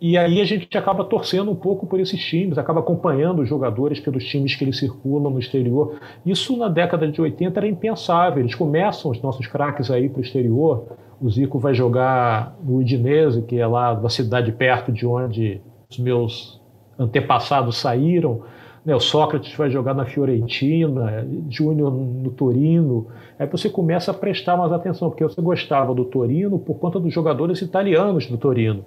[0.00, 4.00] e aí a gente acaba torcendo um pouco por esses times, acaba acompanhando os jogadores
[4.00, 5.98] pelos times que eles circulam no exterior.
[6.26, 8.40] Isso na década de 80 era impensável.
[8.40, 10.84] Eles começam os nossos craques aí para o exterior.
[11.20, 15.98] O Zico vai jogar no Udinese, que é lá uma cidade perto de onde os
[15.98, 16.60] meus
[16.98, 18.42] antepassados saíram.
[18.84, 23.06] Né, o Sócrates vai jogar na Fiorentina, Júnior no Torino.
[23.38, 27.12] Aí você começa a prestar mais atenção, porque você gostava do Torino por conta dos
[27.12, 28.84] jogadores italianos do Torino.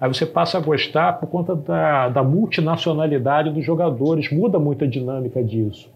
[0.00, 4.86] Aí você passa a gostar por conta da, da multinacionalidade dos jogadores, muda muito a
[4.86, 5.90] dinâmica disso.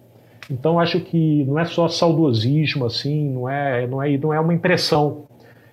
[0.51, 4.55] Então acho que não é só saudosismo assim, não é, não é, não é uma
[4.55, 5.25] impressão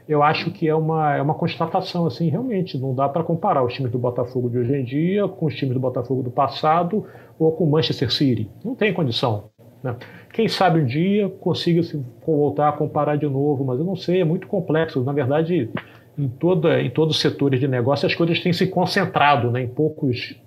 [0.08, 3.74] eu acho que é uma, é uma constatação, assim, realmente, não dá para comparar os
[3.74, 7.06] times do Botafogo de hoje em dia com os times do Botafogo do passado
[7.40, 8.50] ou com o Manchester City.
[8.64, 9.50] Não tem condição.
[9.82, 9.96] Né?
[10.32, 14.22] Quem sabe um dia consiga se voltar a comparar de novo, mas eu não sei,
[14.22, 15.04] é muito complexo.
[15.04, 15.72] Na verdade,
[16.18, 19.68] em, toda, em todos os setores de negócio, as coisas têm se concentrado né, em
[19.68, 20.40] poucos,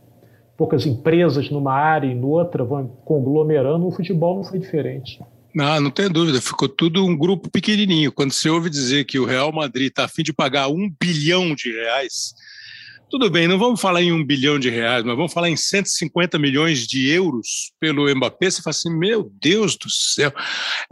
[0.57, 3.89] poucas empresas numa área e noutra, vão conglomerando.
[3.89, 5.21] O futebol não foi diferente.
[5.59, 8.13] Não, não tem dúvida, ficou tudo um grupo pequenininho.
[8.13, 11.53] Quando você ouve dizer que o Real Madrid está a fim de pagar um bilhão
[11.53, 12.33] de reais,
[13.11, 16.39] tudo bem, não vamos falar em um bilhão de reais, mas vamos falar em 150
[16.39, 18.49] milhões de euros pelo Mbappé.
[18.49, 20.33] Você fala assim: meu Deus do céu,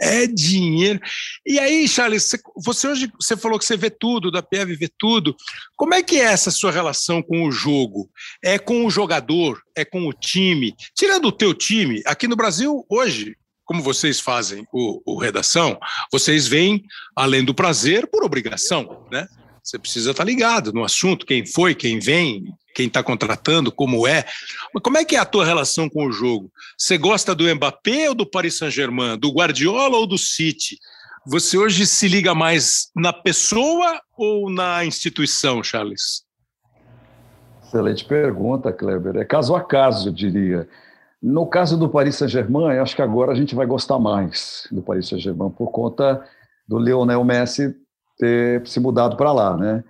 [0.00, 0.98] é dinheiro.
[1.46, 5.36] E aí, Charles, você hoje você falou que você vê tudo, da PF vê tudo.
[5.76, 8.10] Como é que é essa sua relação com o jogo?
[8.42, 9.62] É com o jogador?
[9.76, 10.74] É com o time?
[10.92, 13.36] Tirando o teu time, aqui no Brasil, hoje,
[13.66, 15.78] como vocês fazem o, o redação,
[16.10, 19.26] vocês vêm além do prazer por obrigação, né?
[19.62, 24.24] Você precisa estar ligado no assunto, quem foi, quem vem, quem está contratando, como é.
[24.72, 26.52] Mas como é que é a tua relação com o jogo?
[26.78, 30.78] Você gosta do Mbappé ou do Paris Saint-Germain, do Guardiola ou do City?
[31.26, 36.24] Você hoje se liga mais na pessoa ou na instituição, Charles?
[37.64, 39.16] Excelente pergunta, Kleber.
[39.16, 40.68] É caso a caso, eu diria.
[41.22, 45.08] No caso do Paris Saint-Germain, acho que agora a gente vai gostar mais do Paris
[45.08, 46.22] Saint-Germain por conta
[46.68, 47.74] do Lionel Messi
[48.18, 49.84] ter se mudado para lá, né?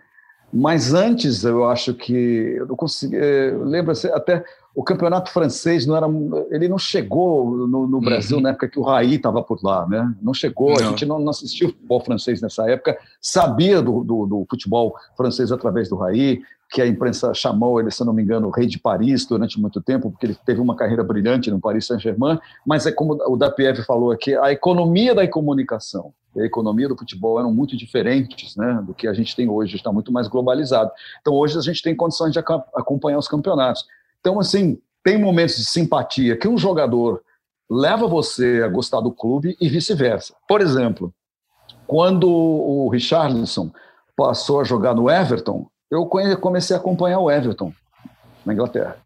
[0.53, 3.17] Mas antes, eu acho que eu não consegui.
[3.17, 4.45] Eh, lembra-se até
[4.77, 6.07] o campeonato francês não era,
[6.51, 8.43] ele não chegou no, no Brasil uhum.
[8.43, 10.15] na época que o Raí estava por lá, né?
[10.21, 10.77] Não chegou, não.
[10.77, 15.51] a gente não, não assistiu futebol francês nessa época, sabia do, do, do, futebol francês
[15.51, 19.25] através do Raí, que a imprensa chamou ele, se não me engano, rei de Paris
[19.25, 23.15] durante muito tempo, porque ele teve uma carreira brilhante no Paris Saint-Germain, mas é como
[23.15, 27.75] o Dapiev falou aqui, a economia da comunicação e a economia do futebol eram muito
[27.79, 30.91] diferentes né, do que a gente tem hoje, está muito mais globalizado.
[31.23, 33.87] Então, hoje a gente tem condições de acompanhar os campeonatos.
[34.21, 37.23] Então, assim, tem momentos de simpatia que um jogador
[37.71, 40.35] leva você a gostar do clube e vice-versa.
[40.49, 41.13] Por exemplo,
[41.87, 43.71] quando o Richarlison
[44.17, 47.73] passou a jogar no Everton, eu comecei a acompanhar o Everton
[48.45, 48.97] na Inglaterra.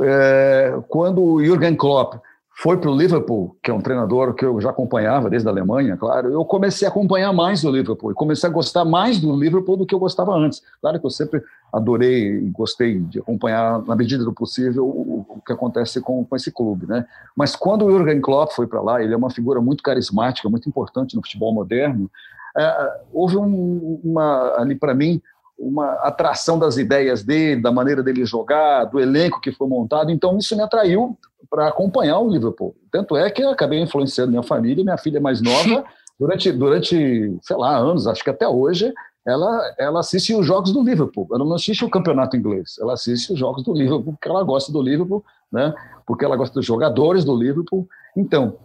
[0.00, 2.14] É, quando o Jürgen Klopp
[2.54, 5.96] foi para o Liverpool, que é um treinador que eu já acompanhava desde a Alemanha,
[5.96, 9.76] claro, eu comecei a acompanhar mais o Liverpool e comecei a gostar mais do Liverpool
[9.76, 10.62] do que eu gostava antes.
[10.80, 11.42] Claro que eu sempre
[11.72, 16.36] adorei e gostei de acompanhar, na medida do possível, o, o que acontece com, com,
[16.36, 17.06] esse clube, né?
[17.34, 20.68] Mas quando o Jürgen Klopp foi para lá, ele é uma figura muito carismática, muito
[20.68, 22.10] importante no futebol moderno.
[22.56, 25.22] É, houve um, uma ali para mim
[25.58, 30.10] uma atração das ideias dele, da maneira dele jogar, do elenco que foi montado.
[30.10, 31.16] Então, isso me atraiu
[31.48, 32.74] para acompanhar o Liverpool.
[32.90, 35.84] Tanto é que eu acabei influenciando minha família, minha filha mais nova,
[36.18, 38.92] durante, durante sei lá, anos, acho que até hoje,
[39.26, 41.28] ela, ela assiste os jogos do Liverpool.
[41.30, 44.72] Ela não assiste o campeonato inglês, ela assiste os jogos do Liverpool, porque ela gosta
[44.72, 45.72] do Liverpool, né?
[46.06, 47.88] porque ela gosta dos jogadores do Liverpool.
[48.16, 48.56] Então,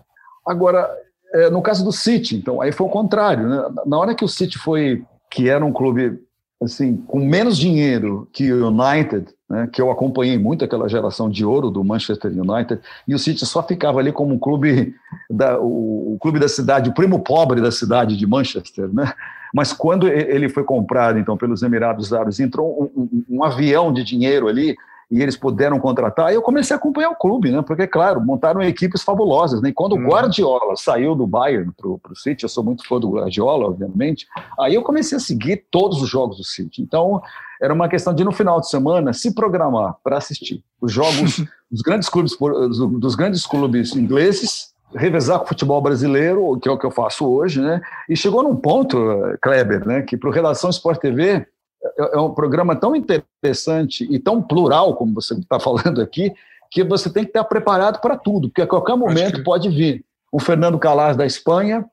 [0.45, 0.89] agora,
[1.33, 3.47] é, no caso do City, então, aí foi o contrário.
[3.47, 3.69] Né?
[3.85, 6.19] Na hora que o City foi, que era um clube
[6.61, 11.45] assim, com menos dinheiro que o United, né, que eu acompanhei muito aquela geração de
[11.45, 14.95] ouro do Manchester United, e o City só ficava ali como um clube
[15.29, 19.13] da, o, o, clube da cidade, o primo pobre da cidade de Manchester, né?
[19.53, 24.03] Mas quando ele foi comprado então pelos Emirados Árabes, entrou um, um, um avião de
[24.03, 24.75] dinheiro ali
[25.09, 27.61] e eles puderam contratar, eu comecei a acompanhar o clube, né?
[27.61, 29.69] Porque, claro, montaram equipes fabulosas, né?
[29.69, 29.99] E quando hum.
[29.99, 30.07] o uhum.
[30.09, 34.27] Guardiola saiu do Bayern para o City, eu sou muito fã do Guardiola, obviamente,
[34.59, 36.81] aí eu comecei a seguir todos os jogos do City.
[36.81, 37.21] Então,
[37.61, 41.41] era uma questão de, no final de semana, se programar para assistir os jogos
[41.71, 46.77] dos grandes clubes, dos grandes clubes ingleses, revezar com o futebol brasileiro, que é o
[46.77, 47.81] que eu faço hoje, né?
[48.09, 48.97] E chegou num ponto,
[49.41, 51.45] Kleber, né, que para o Redação Sport TV
[51.83, 56.33] é, é um programa tão interessante e tão plural, como você está falando aqui,
[56.71, 59.43] que você tem que estar preparado para tudo, porque a qualquer momento que...
[59.43, 61.85] pode vir o Fernando Calas da Espanha,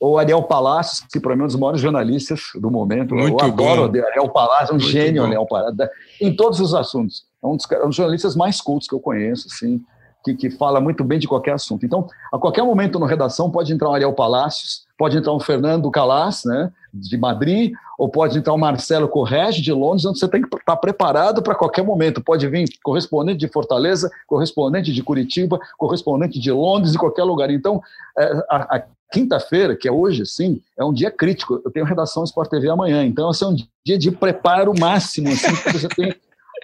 [0.00, 3.14] ou Ariel Palacios, que para mim é um dos maiores jornalistas do momento.
[3.14, 4.02] Muito eu adoro bom.
[4.02, 5.88] Ariel Palacios, é um Muito gênio, Ariel Palacios,
[6.18, 7.24] em todos os assuntos.
[7.42, 9.82] É um dos, é um dos jornalistas mais cultos que eu conheço, assim,
[10.24, 11.84] que, que fala muito bem de qualquer assunto.
[11.84, 15.90] Então, a qualquer momento na redação pode entrar um Ariel Palácios, pode entrar um Fernando
[15.90, 20.42] Calas, né, de Madrid, ou pode entrar um Marcelo Correge, de Londres, onde você tem
[20.42, 22.22] que estar preparado para qualquer momento.
[22.22, 27.50] Pode vir correspondente de Fortaleza, correspondente de Curitiba, correspondente de Londres, de qualquer lugar.
[27.50, 27.80] Então,
[28.18, 31.60] é, a, a quinta-feira, que é hoje, sim, é um dia crítico.
[31.64, 35.54] Eu tenho redação Sport TV amanhã, então esse é um dia de preparo máximo, assim,
[35.54, 36.14] que você tem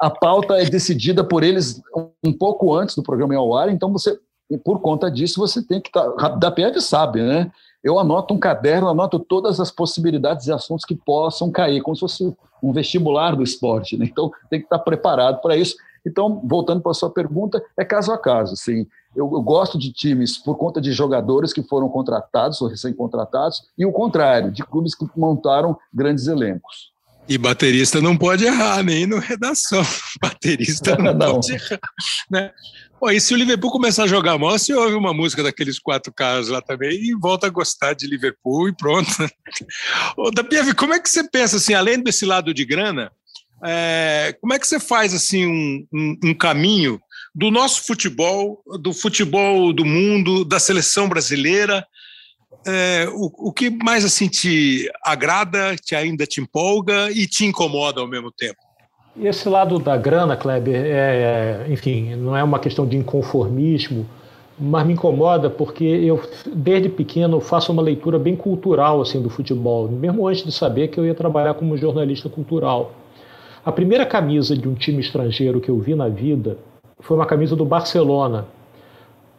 [0.00, 1.80] a pauta é decidida por eles
[2.24, 4.18] um pouco antes do programa ir ao ar, então você,
[4.64, 6.10] por conta disso, você tem que estar.
[6.12, 7.50] Tá, da PF sabe, né?
[7.82, 12.00] Eu anoto um caderno, anoto todas as possibilidades e assuntos que possam cair, como se
[12.00, 14.06] fosse um vestibular do esporte, né?
[14.10, 15.76] Então tem que estar preparado para isso.
[16.04, 18.52] Então, voltando para a sua pergunta, é caso a caso.
[18.52, 23.64] Assim, eu, eu, gosto de times por conta de jogadores que foram contratados ou recém-contratados,
[23.76, 26.92] e o contrário, de clubes que montaram grandes elencos.
[27.28, 29.84] E baterista não pode errar, nem no redação.
[30.22, 31.34] Baterista não, não.
[31.34, 31.80] pode errar.
[32.30, 32.52] Né?
[32.98, 36.12] Pô, e se o Liverpool começar a jogar mal, você ouve uma música daqueles quatro
[36.12, 39.10] caras lá também e volta a gostar de Liverpool e pronto.
[40.16, 43.10] Ô, da Pieve, como é que você pensa, assim, além desse lado de grana,
[43.64, 47.00] é, como é que você faz assim um, um, um caminho
[47.34, 51.86] do nosso futebol, do futebol do mundo, da seleção brasileira,
[52.66, 58.00] é, o, o que mais assim te agrada, te ainda te empolga e te incomoda
[58.00, 58.58] ao mesmo tempo?
[59.18, 64.06] Esse lado da grana, Kleber, é, é, enfim, não é uma questão de inconformismo,
[64.58, 66.20] mas me incomoda porque eu,
[66.54, 71.00] desde pequeno, faço uma leitura bem cultural assim do futebol, mesmo antes de saber que
[71.00, 72.92] eu ia trabalhar como jornalista cultural.
[73.64, 76.58] A primeira camisa de um time estrangeiro que eu vi na vida
[77.00, 78.46] foi uma camisa do Barcelona,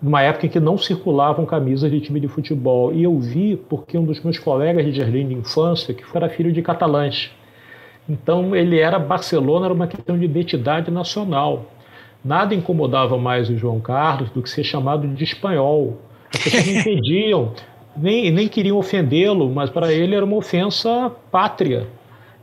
[0.01, 2.93] numa época em que não circulavam camisas de time de futebol.
[2.93, 6.51] E eu vi porque um dos meus colegas de jardim de infância, que era filho
[6.51, 7.31] de catalães.
[8.07, 11.65] Então ele era Barcelona, era uma questão de identidade nacional.
[12.23, 15.97] Nada incomodava mais o João Carlos do que ser chamado de espanhol.
[16.33, 17.53] As pessoas não entendiam,
[17.95, 21.87] nem, nem queriam ofendê-lo, mas para ele era uma ofensa pátria.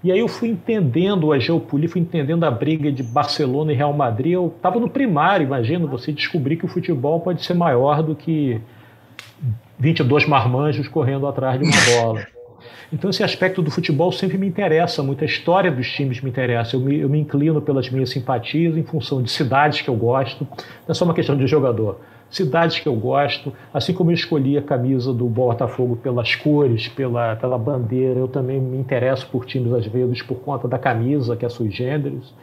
[0.05, 3.95] E aí eu fui entendendo a geopolítica, fui entendendo a briga de Barcelona e Real
[3.95, 4.35] Madrid.
[4.35, 8.61] Eu estava no primário, imagina, você descobrir que o futebol pode ser maior do que
[9.79, 12.27] 22 marmanjos correndo atrás de uma bola.
[12.93, 16.77] Então esse aspecto do futebol sempre me interessa muito, a história dos times me interessa.
[16.77, 20.47] Eu me, eu me inclino pelas minhas simpatias em função de cidades que eu gosto.
[20.87, 21.99] Não é só uma questão de jogador
[22.31, 27.37] cidades que eu gosto, assim como eu escolhi a camisa do Botafogo pelas cores, pela,
[27.37, 31.45] pela bandeira, eu também me interesso por times às vezes por conta da camisa, que
[31.45, 32.35] é sui generis.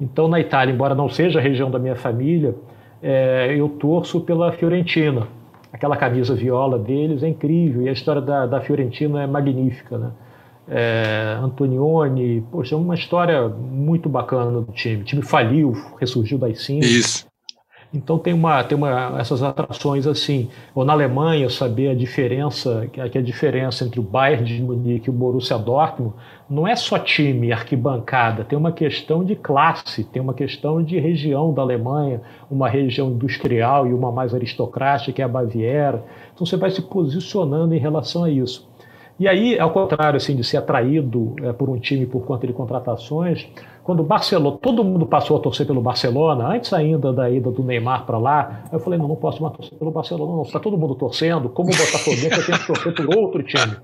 [0.00, 2.54] Então, na Itália, embora não seja a região da minha família,
[3.02, 5.26] é, eu torço pela Fiorentina.
[5.72, 10.10] Aquela camisa viola deles é incrível e a história da, da Fiorentina é magnífica, né?
[10.68, 15.02] É, Antonioni, poxa, é uma história muito bacana do time.
[15.02, 16.90] O time faliu, ressurgiu das cinzas.
[16.90, 17.29] Isso.
[17.92, 20.48] Então tem uma tem uma essas atrações assim.
[20.74, 25.10] Ou na Alemanha saber a diferença que a diferença entre o Bayern de Munique e
[25.10, 26.14] o Borussia Dortmund
[26.48, 31.52] não é só time, arquibancada, tem uma questão de classe, tem uma questão de região
[31.52, 32.20] da Alemanha,
[32.50, 36.04] uma região industrial e uma mais aristocrática que é a Baviera.
[36.32, 38.68] Então você vai se posicionando em relação a isso.
[39.18, 42.54] E aí, ao contrário assim, de ser atraído é, por um time por conta de
[42.54, 43.46] contratações,
[43.82, 47.62] quando o Barcelona, todo mundo passou a torcer pelo Barcelona, antes ainda da ida do
[47.62, 50.42] Neymar para lá, eu falei, não, não posso mais torcer pelo Barcelona, não.
[50.42, 53.76] Está todo mundo torcendo, como o Botafogo, eu tenho que torcer por outro time.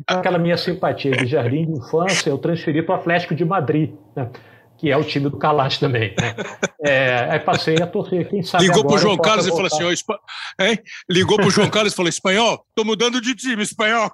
[0.00, 3.92] Então, aquela minha simpatia de jardim de infância, eu transferi para o Atlético de Madrid,
[4.14, 4.30] né?
[4.78, 6.14] que é o time do Calas também.
[6.18, 6.34] Né?
[6.82, 9.66] É, aí passei a torcer, quem sabe Ligou para o João Carlos voltar.
[9.66, 10.78] e falou assim, oh, hein?
[11.08, 14.10] ligou para o João Carlos e falou, espanhol, estou mudando de time, espanhol.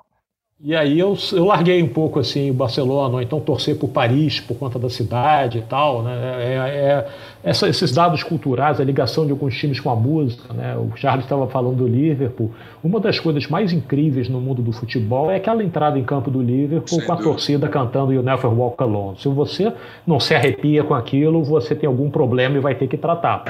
[0.58, 4.40] E aí eu, eu larguei um pouco assim o Barcelona, ou então torcer por Paris
[4.40, 6.02] por conta da cidade e tal.
[6.02, 6.12] Né?
[6.38, 7.08] É, é,
[7.44, 10.54] essa, esses dados culturais, a ligação de alguns times com a música.
[10.54, 10.74] Né?
[10.74, 12.52] O Charles estava falando do Liverpool.
[12.82, 16.40] Uma das coisas mais incríveis no mundo do futebol é aquela entrada em campo do
[16.40, 17.32] Liverpool Sem com a dúvida.
[17.32, 19.18] torcida cantando You Never Walk Alone.
[19.18, 19.70] Se você
[20.06, 23.44] não se arrepia com aquilo, você tem algum problema e vai ter que tratar.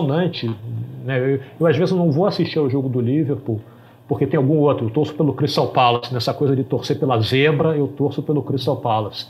[0.00, 0.50] Emocionante.
[1.04, 1.18] Né?
[1.18, 3.60] Eu, eu, às vezes, não vou assistir ao jogo do Liverpool
[4.08, 4.86] porque tem algum outro.
[4.86, 6.12] Eu torço pelo Crystal Palace.
[6.12, 9.26] Nessa coisa de torcer pela zebra, eu torço pelo Crystal Palace.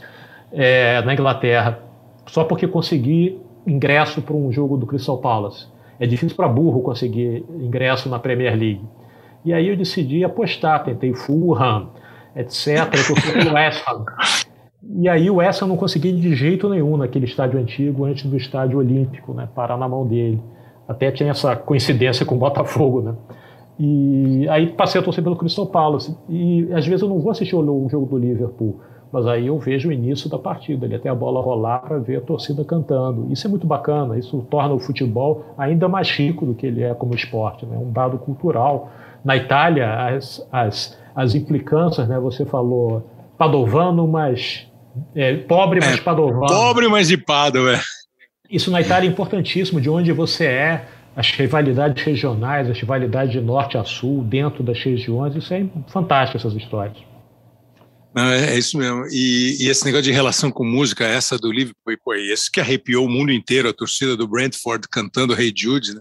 [0.50, 1.80] É, na Inglaterra,
[2.26, 5.66] só porque consegui ingresso para um jogo do Crystal Palace.
[5.98, 8.80] É difícil para burro conseguir ingresso na Premier League.
[9.44, 11.90] E aí eu decidi apostar, tentei Fulham,
[12.34, 12.78] etc.
[12.78, 14.04] Eu torci pelo West Ham.
[14.96, 18.78] E aí o Essa não conseguia de jeito nenhum naquele estádio antigo, antes do estádio
[18.78, 20.40] olímpico, né, parar na mão dele.
[20.90, 23.14] Até tinha essa coincidência com o Botafogo, né?
[23.78, 26.16] E aí passei a torcer pelo Crystal Palace.
[26.28, 28.80] E às vezes eu não vou assistir o jogo do Liverpool,
[29.12, 32.16] mas aí eu vejo o início da partida, ali até a bola rolar para ver
[32.16, 33.32] a torcida cantando.
[33.32, 36.92] Isso é muito bacana, isso torna o futebol ainda mais rico do que ele é
[36.92, 37.78] como esporte, né?
[37.78, 38.90] um dado cultural.
[39.24, 42.18] Na Itália, as, as, as implicâncias, né?
[42.18, 43.04] você falou
[43.38, 44.66] Padovano, mas
[45.14, 46.46] é, pobre, mas é, padovano.
[46.46, 47.74] Pobre, mas de Padova.
[47.74, 47.99] É.
[48.50, 53.40] Isso na Itália é importantíssimo, de onde você é, as rivalidades regionais, as rivalidades de
[53.40, 56.96] norte a sul, dentro das regiões, isso é fantástico, essas histórias.
[58.12, 59.06] Não, é, é isso mesmo.
[59.12, 63.06] E, e, esse negócio de relação com música, essa do Liverpool, pô, esse que arrepiou
[63.06, 66.00] o mundo inteiro, a torcida do Brentford cantando Hey Jude, né?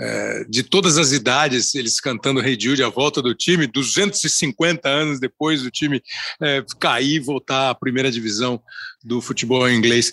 [0.00, 4.88] é, de todas as idades, eles cantando Rei hey Jude à volta do time, 250
[4.88, 6.02] anos depois do time
[6.40, 8.60] é, cair e voltar à primeira divisão
[9.04, 10.10] do futebol inglês.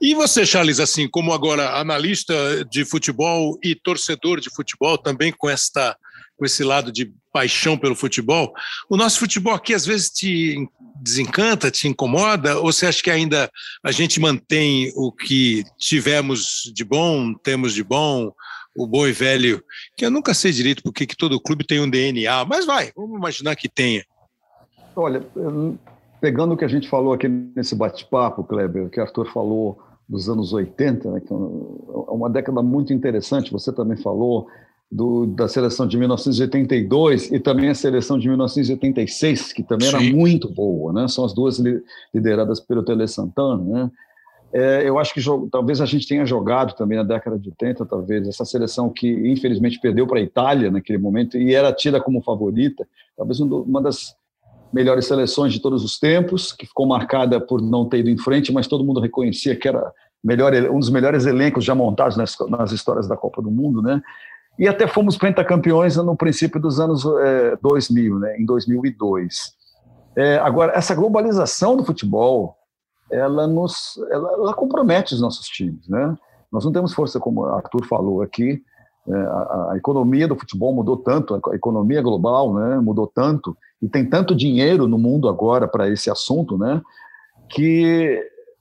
[0.00, 2.34] E você, Charles, assim como agora analista
[2.70, 5.96] de futebol e torcedor de futebol, também com esta
[6.36, 8.52] com esse lado de paixão pelo futebol.
[8.90, 13.50] O nosso futebol aqui às vezes te desencanta, te incomoda, ou você acha que ainda
[13.82, 18.32] a gente mantém o que tivemos de bom, temos de bom,
[18.76, 19.62] o bom e velho,
[19.96, 23.16] que eu nunca sei direito porque que todo clube tem um DNA, mas vai, vamos
[23.16, 24.04] imaginar que tenha.
[24.96, 25.22] Olha,
[26.20, 30.52] pegando o que a gente falou aqui nesse bate-papo, Kleber, que Arthur falou dos anos
[30.52, 34.48] 80, né, que é uma década muito interessante, você também falou,
[34.94, 39.96] do, da seleção de 1982 e também a seleção de 1986, que também Sim.
[39.96, 41.08] era muito boa, né?
[41.08, 41.60] São as duas
[42.14, 43.90] lideradas pelo Tele Santana, né?
[44.54, 48.28] É, eu acho que talvez a gente tenha jogado também na década de 80, talvez,
[48.28, 52.86] essa seleção que infelizmente perdeu para a Itália naquele momento e era tida como favorita,
[53.16, 54.14] talvez uma das
[54.72, 58.52] melhores seleções de todos os tempos, que ficou marcada por não ter ido em frente,
[58.52, 59.92] mas todo mundo reconhecia que era
[60.22, 64.00] melhor, um dos melhores elencos já montados nas, nas histórias da Copa do Mundo, né?
[64.56, 68.36] E até fomos pentacampeões no princípio dos anos é, 2000, né?
[68.38, 69.52] Em 2002.
[70.16, 72.56] É, agora, essa globalização do futebol,
[73.10, 76.16] ela nos, ela, ela, compromete os nossos times, né?
[76.50, 78.62] Nós não temos força, como o Arthur falou aqui,
[79.06, 82.78] é, a, a, economia do futebol mudou tanto, a economia global, né?
[82.80, 86.80] Mudou tanto e tem tanto dinheiro no mundo agora para esse assunto, né?
[87.48, 88.18] Que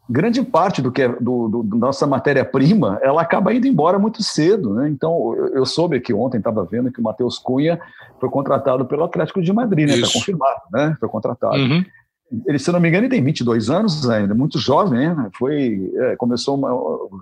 [0.10, 4.22] grande parte do que é do, do, do nossa matéria-prima, ela acaba indo embora muito
[4.22, 4.90] cedo, né?
[4.90, 7.80] Então, eu, eu soube que ontem estava vendo que o Matheus Cunha
[8.20, 9.96] foi contratado pelo Atlético de Madrid, né?
[9.96, 10.98] Está confirmado, né?
[11.00, 11.56] Foi contratado.
[11.56, 11.86] Uhum.
[12.48, 15.30] Ele, se não me engano, ele tem 22 anos ainda, muito jovem, né?
[15.38, 16.72] Foi, é, começou uma,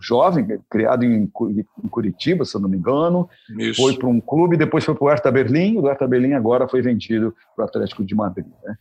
[0.01, 3.27] jovem, criado em, em, Curitiba, se eu não me engano,
[3.57, 3.81] Isso.
[3.81, 6.81] foi para um clube, depois foi para o Hertha Berlim, o Hertha Berlim agora foi
[6.81, 8.75] vendido para o Atlético de Madrid, né?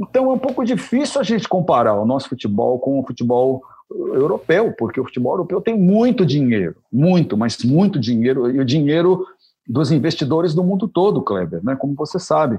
[0.00, 4.72] Então é um pouco difícil a gente comparar o nosso futebol com o futebol europeu,
[4.78, 9.26] porque o futebol europeu tem muito dinheiro, muito, mas muito dinheiro, e o dinheiro
[9.66, 11.76] dos investidores do mundo todo, Kleber, né?
[11.76, 12.58] como você sabe.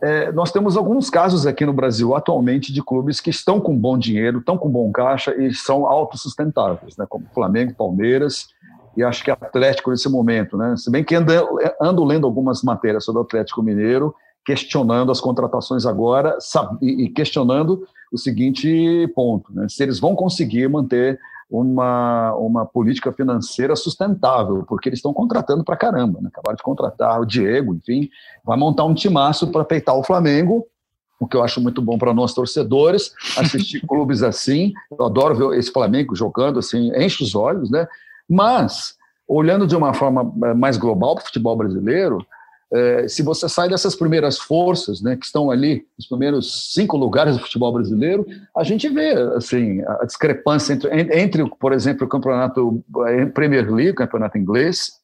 [0.00, 3.98] É, nós temos alguns casos aqui no Brasil atualmente de clubes que estão com bom
[3.98, 7.04] dinheiro, estão com bom caixa e são autossustentáveis, né?
[7.08, 8.48] como Flamengo, Palmeiras
[8.96, 10.56] e acho que Atlético nesse momento.
[10.56, 10.76] Né?
[10.76, 11.32] Se bem que ando,
[11.80, 16.38] ando lendo algumas matérias sobre o Atlético Mineiro, questionando as contratações agora
[16.80, 19.66] e questionando o seguinte ponto: né?
[19.68, 21.18] se eles vão conseguir manter
[21.50, 26.20] uma, uma política financeira sustentável, porque eles estão contratando para caramba.
[26.20, 26.28] Né?
[26.28, 28.08] Acabaram de contratar o Diego, enfim,
[28.44, 30.66] vai montar um timaço para peitar o Flamengo,
[31.18, 34.72] o que eu acho muito bom para nós torcedores, assistir clubes assim.
[34.90, 37.88] Eu adoro ver esse Flamengo jogando assim, enche os olhos, né?
[38.28, 38.94] Mas,
[39.26, 42.24] olhando de uma forma eh, mais global para o futebol brasileiro,
[42.72, 47.36] é, se você sai dessas primeiras forças, né, que estão ali, nos primeiros cinco lugares
[47.36, 52.84] do futebol brasileiro, a gente vê assim a discrepância entre, entre por exemplo, o campeonato
[53.06, 54.98] é, Premier League, campeonato inglês,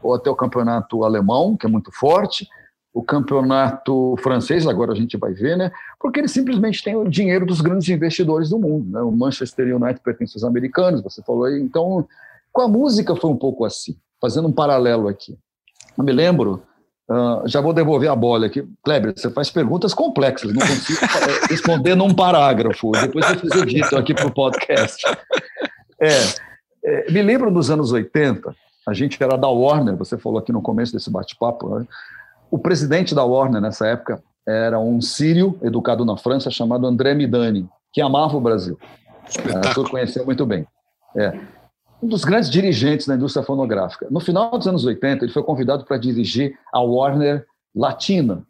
[0.00, 2.46] ou até o campeonato alemão, que é muito forte,
[2.94, 5.70] o campeonato francês, agora a gente vai ver, né?
[6.00, 8.90] Porque eles simplesmente têm o dinheiro dos grandes investidores do mundo.
[8.90, 9.00] Né?
[9.00, 11.60] O Manchester United pertence aos americanos, você falou aí.
[11.60, 12.08] Então,
[12.50, 15.38] com a música foi um pouco assim, fazendo um paralelo aqui.
[15.96, 16.62] Eu me lembro
[17.10, 18.68] Uh, já vou devolver a bola aqui.
[18.82, 21.00] Kleber, você faz perguntas complexas, não consigo
[21.48, 22.92] responder num parágrafo.
[22.92, 25.02] Depois eu fiz o dito aqui para o podcast.
[26.00, 26.10] É,
[26.84, 28.54] é, me lembro dos anos 80,
[28.86, 31.78] a gente era da Warner, você falou aqui no começo desse bate-papo.
[31.78, 31.86] Né?
[32.50, 37.66] O presidente da Warner nessa época era um sírio educado na França chamado André Midani,
[37.90, 38.78] que amava o Brasil.
[39.26, 40.66] O senhor conheceu muito bem.
[41.16, 41.32] É
[42.02, 44.06] um dos grandes dirigentes da indústria fonográfica.
[44.10, 48.42] No final dos anos 80, ele foi convidado para dirigir a Warner Latina.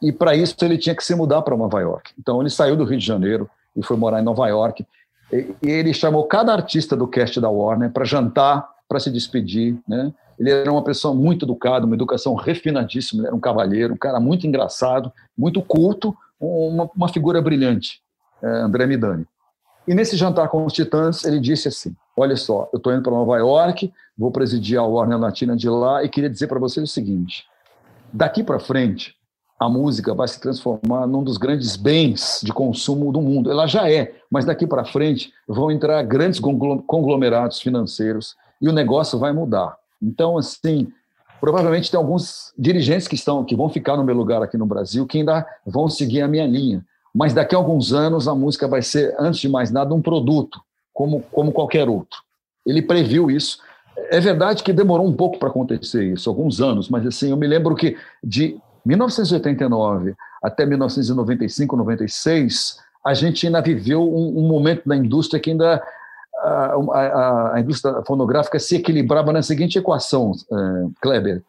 [0.00, 2.12] E para isso ele tinha que se mudar para Nova York.
[2.18, 4.86] Então ele saiu do Rio de Janeiro e foi morar em Nova York.
[5.32, 9.76] E ele chamou cada artista do cast da Warner para jantar, para se despedir.
[9.86, 10.12] Né?
[10.38, 14.18] Ele era uma pessoa muito educada, uma educação refinadíssima, ele era um cavalheiro, um cara
[14.18, 18.00] muito engraçado, muito culto, uma, uma figura brilhante,
[18.42, 19.26] é, André Midani.
[19.86, 23.12] E nesse jantar com os Titãs, ele disse assim: Olha só, eu estou indo para
[23.12, 26.92] Nova York, vou presidir a Warner Latina de lá e queria dizer para vocês o
[26.92, 27.44] seguinte:
[28.12, 29.14] daqui para frente,
[29.58, 33.50] a música vai se transformar num dos grandes bens de consumo do mundo.
[33.50, 39.18] Ela já é, mas daqui para frente vão entrar grandes conglomerados financeiros e o negócio
[39.18, 39.76] vai mudar.
[40.02, 40.88] Então, assim,
[41.40, 45.06] provavelmente tem alguns dirigentes que estão que vão ficar no meu lugar aqui no Brasil
[45.06, 48.82] que ainda vão seguir a minha linha mas daqui a alguns anos a música vai
[48.82, 50.60] ser, antes de mais nada, um produto,
[50.92, 52.18] como, como qualquer outro.
[52.66, 53.58] Ele previu isso.
[54.10, 57.46] É verdade que demorou um pouco para acontecer isso, alguns anos, mas assim, eu me
[57.46, 64.96] lembro que de 1989 até 1995, 96, a gente ainda viveu um, um momento da
[64.96, 65.82] indústria que ainda
[66.38, 71.42] a, a, a, indústria fonográfica se equilibrava na seguinte equação, uh, Kleber.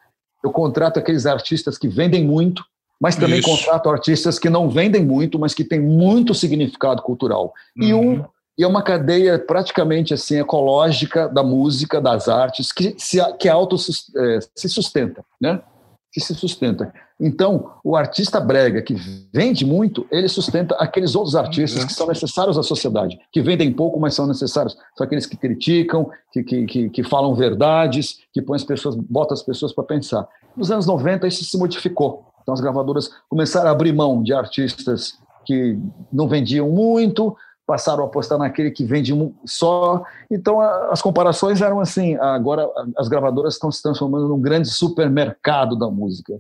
[0.44, 2.64] Eu contrato aqueles artistas que vendem muito,
[3.00, 3.50] mas também Isso.
[3.50, 7.54] contrato artistas que não vendem muito, mas que têm muito significado cultural.
[7.78, 7.84] Uhum.
[7.84, 8.26] E um
[8.58, 13.76] e é uma cadeia praticamente assim ecológica da música, das artes, que se que auto
[13.76, 15.62] é, se sustenta, né?
[16.16, 16.94] que se sustenta.
[17.20, 18.96] Então, o artista brega que
[19.34, 24.00] vende muito, ele sustenta aqueles outros artistas que são necessários à sociedade, que vendem pouco,
[24.00, 24.78] mas são necessários.
[24.98, 29.34] São aqueles que criticam, que, que, que, que falam verdades, que põem as pessoas, botam
[29.34, 30.26] as pessoas para pensar.
[30.56, 32.26] Nos anos 90 isso se modificou.
[32.46, 35.18] Então as gravadoras começaram a abrir mão de artistas
[35.48, 35.80] que
[36.14, 37.36] não vendiam muito,
[37.66, 39.14] passaram a apostar naquele que vende
[39.46, 40.04] só.
[40.30, 45.90] Então, as comparações eram assim: agora as gravadoras estão se transformando num grande supermercado da
[45.90, 46.40] música.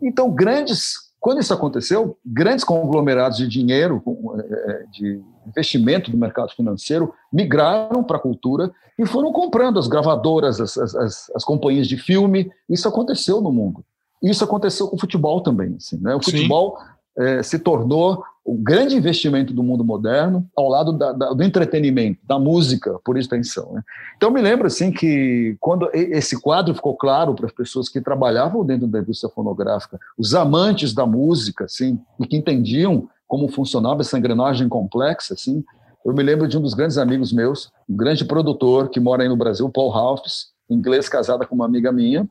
[0.00, 1.10] Então, grandes.
[1.18, 4.02] Quando isso aconteceu, grandes conglomerados de dinheiro,
[4.40, 10.60] é, de investimento do mercado financeiro, migraram para a cultura e foram comprando as gravadoras,
[10.60, 12.50] as, as, as, companhias de filme.
[12.68, 13.84] Isso aconteceu no mundo.
[14.22, 15.74] Isso aconteceu com o futebol também.
[15.76, 16.14] Assim, né?
[16.14, 16.78] O futebol
[17.16, 22.18] é, se tornou o grande investimento do mundo moderno ao lado da, da, do entretenimento,
[22.26, 23.72] da música, por extensão.
[23.74, 23.82] Né?
[24.16, 28.64] Então, me lembro assim que quando esse quadro ficou claro para as pessoas que trabalhavam
[28.64, 34.18] dentro da indústria fonográfica, os amantes da música, assim, e que entendiam como funcionava essa
[34.18, 35.64] engrenagem complexa, assim,
[36.04, 39.28] eu me lembro de um dos grandes amigos meus, um grande produtor que mora aí
[39.28, 42.28] no Brasil, Paul Halfs, inglês, casada com uma amiga minha.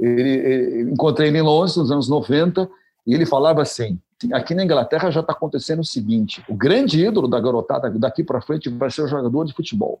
[0.00, 2.68] Ele, ele, encontrei ele em Londres nos anos 90
[3.06, 3.98] e ele falava assim:
[4.32, 8.40] aqui na Inglaterra já está acontecendo o seguinte: o grande ídolo da garotada daqui para
[8.40, 10.00] frente vai ser o jogador de futebol.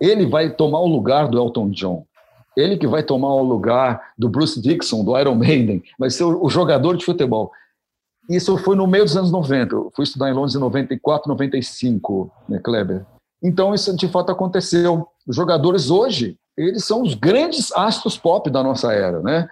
[0.00, 2.06] Ele vai tomar o lugar do Elton John.
[2.56, 6.48] Ele que vai tomar o lugar do Bruce Dixon, do Iron Maiden, vai ser o,
[6.48, 7.52] jogador de futebol.
[8.28, 9.74] Isso foi no meio dos anos 90.
[9.74, 13.06] Eu fui estudar em Londres em 94, 95, né, Kleber?
[13.42, 15.06] Então, isso de fato aconteceu.
[15.26, 19.48] Os jogadores hoje, eles são os grandes astros pop da nossa era, né?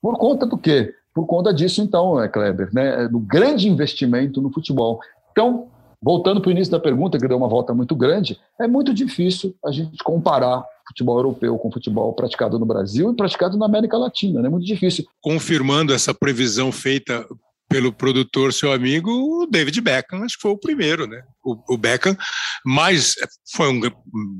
[0.00, 0.94] Por conta do quê?
[1.18, 5.00] por conta disso, então, é, Kleber, né, do grande investimento no futebol.
[5.32, 5.66] Então,
[6.00, 9.52] voltando para o início da pergunta, que deu uma volta muito grande, é muito difícil
[9.64, 14.38] a gente comparar futebol europeu com futebol praticado no Brasil e praticado na América Latina,
[14.38, 14.48] é né?
[14.48, 15.06] muito difícil.
[15.20, 17.26] Confirmando essa previsão feita
[17.68, 21.22] pelo produtor, seu amigo, o David Beckham, acho que foi o primeiro, né?
[21.44, 22.16] O, o Beckham,
[22.64, 23.14] mas
[23.52, 23.80] foi um,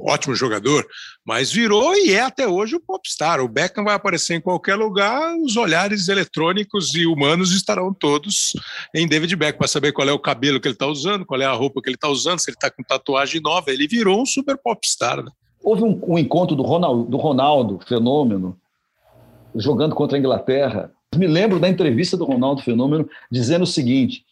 [0.01, 0.87] ótimo jogador,
[1.27, 3.41] mas virou e é até hoje o popstar.
[3.41, 8.55] O Beckham vai aparecer em qualquer lugar, os olhares eletrônicos e humanos estarão todos
[8.95, 11.45] em David Beckham para saber qual é o cabelo que ele está usando, qual é
[11.45, 13.71] a roupa que ele está usando, se ele está com tatuagem nova.
[13.71, 15.23] Ele virou um super popstar.
[15.23, 15.31] Né?
[15.63, 18.59] Houve um, um encontro do Ronaldo, do Ronaldo, fenômeno,
[19.55, 24.25] jogando contra a Inglaterra me lembro da entrevista do Ronaldo Fenômeno dizendo o seguinte: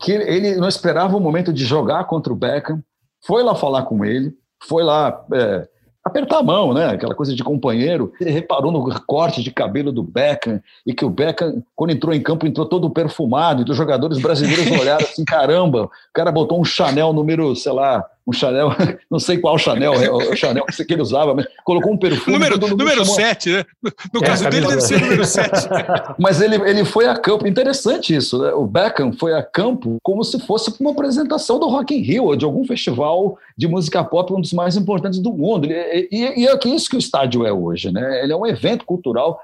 [0.00, 2.82] que ele não esperava o momento de jogar contra o Beckham,
[3.24, 5.68] foi lá falar com ele, foi lá é,
[6.04, 6.86] apertar a mão, né?
[6.86, 8.12] Aquela coisa de companheiro.
[8.20, 12.22] Ele reparou no corte de cabelo do Beckham e que o Beckham, quando entrou em
[12.22, 16.64] campo, entrou todo perfumado e os jogadores brasileiros olharam assim: caramba, o cara botou um
[16.64, 18.70] Chanel número, sei lá, um Chanel,
[19.10, 22.36] não sei qual Chanel, é o Chanel que ele usava, mas colocou um perfume.
[22.38, 23.14] Número, número chamou...
[23.14, 23.64] 7, né?
[24.12, 25.68] No é, caso dele, deve ser número 7.
[26.18, 28.52] mas ele, ele foi a campo, interessante isso, né?
[28.52, 32.36] O Beckham foi a campo como se fosse uma apresentação do Rock in Rio, ou
[32.36, 35.66] de algum festival de música pop, um dos mais importantes do mundo.
[35.70, 38.22] E, e, e é isso que o estádio é hoje, né?
[38.22, 39.40] Ele é um evento cultural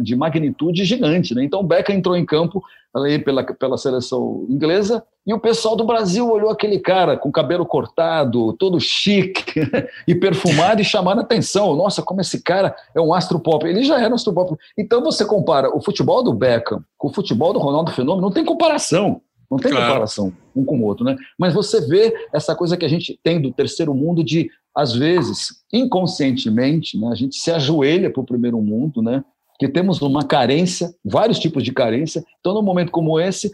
[0.00, 1.42] de magnitude gigante, né?
[1.42, 2.62] Então o Beckham entrou em campo
[2.94, 7.64] ali pela, pela seleção inglesa, e o pessoal do Brasil olhou aquele cara com cabelo
[7.64, 9.60] cortado, todo chique
[10.06, 11.76] e perfumado e chamaram a atenção.
[11.76, 13.64] Nossa, como esse cara é um astro pop.
[13.66, 14.56] Ele já era um astro pop.
[14.76, 18.44] Então você compara o futebol do Beckham com o futebol do Ronaldo Fenômeno, não tem
[18.44, 19.20] comparação.
[19.48, 19.86] Não tem claro.
[19.86, 21.14] comparação um com o outro, né?
[21.38, 25.48] Mas você vê essa coisa que a gente tem do terceiro mundo de, às vezes,
[25.72, 29.22] inconscientemente, né, a gente se ajoelha para o primeiro mundo, né?
[29.62, 32.24] que temos uma carência, vários tipos de carência.
[32.40, 33.48] Então, num momento como esse,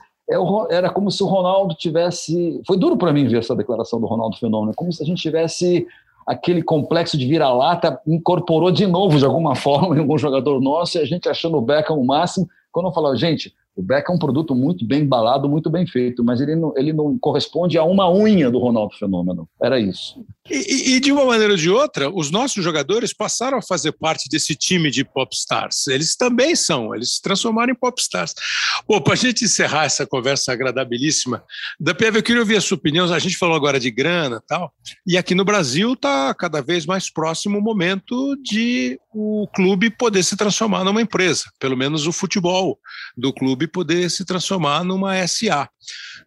[0.70, 2.60] era como se o Ronaldo tivesse.
[2.66, 5.86] Foi duro para mim ver essa declaração do Ronaldo Fenômeno, como se a gente tivesse
[6.26, 11.00] aquele complexo de vira-lata incorporou de novo de alguma forma em algum jogador nosso e
[11.00, 12.48] a gente achando o Beckham o máximo.
[12.70, 16.24] Quando eu falo, gente, o Beck é um produto muito bem embalado, muito bem feito,
[16.24, 19.48] mas ele não, ele não corresponde a uma unha do Ronaldo Fenômeno.
[19.62, 20.26] Era isso.
[20.50, 24.28] E, e, de uma maneira ou de outra, os nossos jogadores passaram a fazer parte
[24.28, 25.86] desse time de popstars.
[25.86, 28.34] Eles também são, eles se transformaram em popstars.
[28.88, 31.44] Bom, para a gente encerrar essa conversa agradabilíssima,
[31.78, 33.12] da PV, eu queria ouvir a sua opinião.
[33.12, 34.72] A gente falou agora de grana tal,
[35.06, 40.22] e aqui no Brasil está cada vez mais próximo o momento de o clube poder
[40.22, 42.78] se transformar numa empresa, pelo menos o futebol
[43.16, 45.68] do clube poder se transformar numa SA,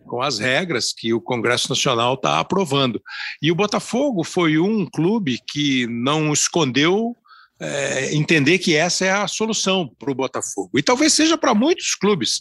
[0.05, 3.01] com as regras que o Congresso Nacional está aprovando.
[3.41, 7.15] E o Botafogo foi um clube que não escondeu
[7.61, 10.71] é, entender que essa é a solução para o Botafogo.
[10.79, 12.39] E talvez seja para muitos clubes,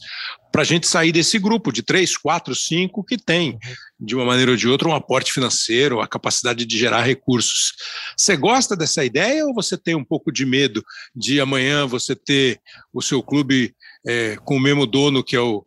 [0.50, 3.58] para a gente sair desse grupo de três, quatro, cinco que tem,
[4.00, 7.74] de uma maneira ou de outra, um aporte financeiro, a capacidade de gerar recursos.
[8.16, 10.82] Você gosta dessa ideia ou você tem um pouco de medo
[11.14, 12.58] de amanhã você ter
[12.90, 13.74] o seu clube
[14.06, 15.66] é, com o mesmo dono que é o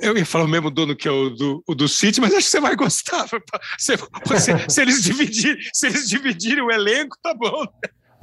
[0.00, 2.44] eu ia falar o mesmo dono que é o do, o do City, mas acho
[2.44, 3.26] que você vai gostar.
[3.76, 7.66] Se, se, se eles dividirem, se eles dividirem o elenco, tá bom.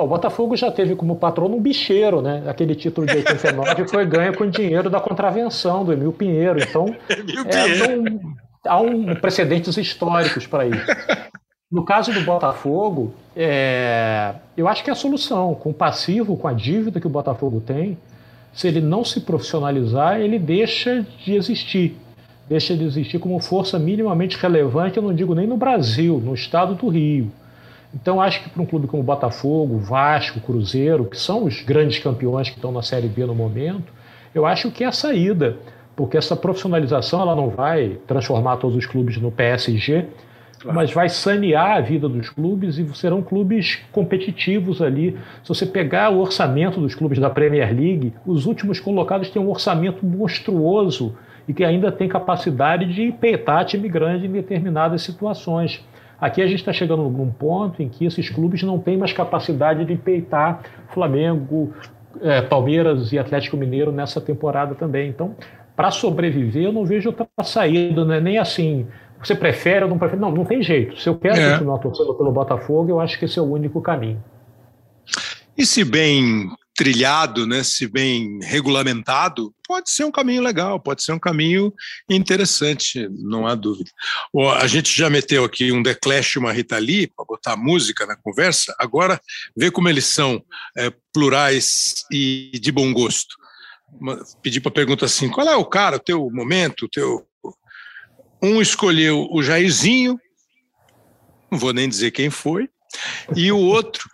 [0.03, 2.43] O Botafogo já teve como patrono um bicheiro, né?
[2.47, 6.59] Aquele título de 89 foi ganho com dinheiro da contravenção do Emil Pinheiro.
[6.61, 8.34] Então, Emil é, um,
[8.67, 10.85] há um precedentes históricos para isso.
[11.71, 15.55] No caso do Botafogo, é, eu acho que é a solução.
[15.55, 17.97] Com o passivo, com a dívida que o Botafogo tem,
[18.53, 21.97] se ele não se profissionalizar, ele deixa de existir.
[22.47, 26.75] Deixa de existir como força minimamente relevante, eu não digo nem no Brasil, no estado
[26.75, 27.31] do Rio.
[27.94, 32.49] Então, acho que para um clube como Botafogo, Vasco, Cruzeiro, que são os grandes campeões
[32.49, 33.94] que estão na Série B no momento,
[34.34, 35.57] eu acho que é a saída,
[35.95, 40.07] porque essa profissionalização ela não vai transformar todos os clubes no PSG,
[40.60, 40.76] claro.
[40.76, 45.15] mas vai sanear a vida dos clubes e serão clubes competitivos ali.
[45.44, 49.49] Se você pegar o orçamento dos clubes da Premier League, os últimos colocados têm um
[49.49, 51.15] orçamento monstruoso
[51.48, 55.84] e que ainda tem capacidade de peitar time grande em determinadas situações.
[56.24, 59.84] Aqui a gente está chegando num ponto em que esses clubes não têm mais capacidade
[59.84, 60.62] de peitar
[60.94, 61.74] Flamengo,
[62.22, 65.10] é, Palmeiras e Atlético Mineiro nessa temporada também.
[65.10, 65.36] Então,
[65.76, 68.22] para sobreviver, eu não vejo outra saída, né?
[68.22, 68.88] nem assim.
[69.22, 70.22] Você prefere ou não prefere?
[70.22, 70.98] Não, não tem jeito.
[70.98, 71.52] Se eu quero é.
[71.52, 74.24] continuar torcendo pelo Botafogo, eu acho que esse é o único caminho.
[75.58, 81.14] E se bem trilhado, né, se bem regulamentado, pode ser um caminho legal, pode ser
[81.14, 81.74] um caminho
[82.08, 83.90] interessante, não há dúvida.
[84.60, 88.16] A gente já meteu aqui um The Clash uma Rita Lee para botar música na
[88.16, 89.20] conversa, agora
[89.58, 90.45] vê como eles são
[90.78, 93.36] é, plurais e de bom gosto.
[94.44, 97.26] Pedi para pergunta assim, qual é o cara, o teu momento, o teu...
[98.40, 100.20] Um escolheu o Jairzinho,
[101.52, 102.70] não vou nem dizer quem foi,
[103.36, 104.08] e o outro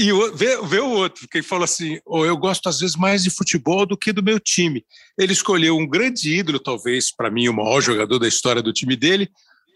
[0.00, 3.22] e o, vê, vê o outro, que falou assim: oh, eu gosto às vezes mais
[3.22, 4.82] de futebol do que do meu time.
[5.18, 8.96] Ele escolheu um grande ídolo, talvez para mim o maior jogador da história do time
[8.96, 9.28] dele,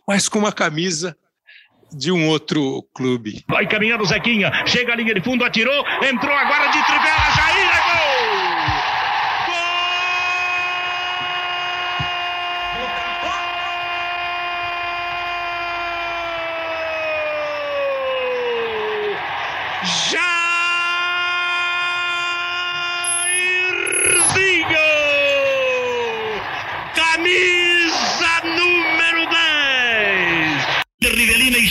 [0.09, 1.15] mas com uma camisa
[1.93, 3.45] de um outro clube.
[3.49, 8.09] Vai caminhando Zequinha, chega à linha de fundo, atirou, entrou agora de trivela, Jair, é
[8.09, 8.14] gol!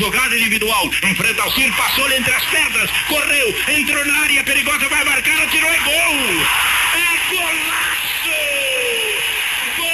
[0.03, 5.01] Jogada individual, enfrenta o Cir, passou-lhe entre as pernas, correu, entrou na área perigosa, vai
[5.05, 6.43] marcar, atirou, é gol!
[6.93, 8.34] É golaço!
[9.77, 9.88] Gol!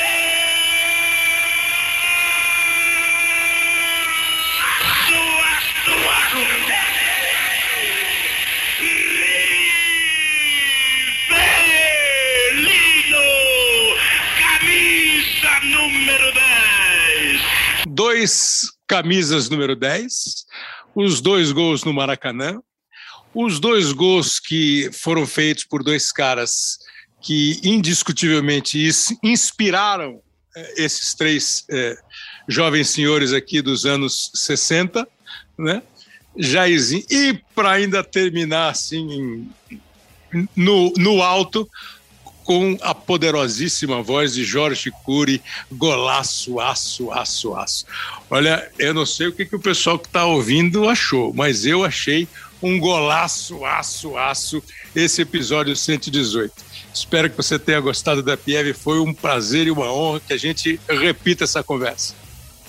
[14.40, 17.41] Camisa número 10!
[17.90, 20.48] Dois camisas número 10,
[20.95, 22.60] os dois gols no Maracanã,
[23.36, 26.80] os dois gols que foram feitos por dois caras
[27.22, 28.90] que indiscutivelmente
[29.22, 30.20] inspiraram
[30.56, 31.95] eh, esses três eh,
[32.48, 35.07] jovens senhores aqui dos anos 60,
[35.56, 35.84] né?
[36.36, 39.48] Jairzinho, e para ainda terminar assim
[40.56, 41.70] no, no alto,
[42.50, 45.40] com a poderosíssima voz de Jorge Cury,
[45.72, 47.86] golaço, aço, aço, aço.
[48.28, 51.86] Olha, eu não sei o que, que o pessoal que está ouvindo achou, mas eu
[51.86, 52.28] achei
[52.60, 54.64] um golaço, aço, aço,
[54.96, 56.52] esse episódio 118.
[56.92, 60.38] Espero que você tenha gostado da Pieve, foi um prazer e uma honra que a
[60.38, 62.16] gente repita essa conversa.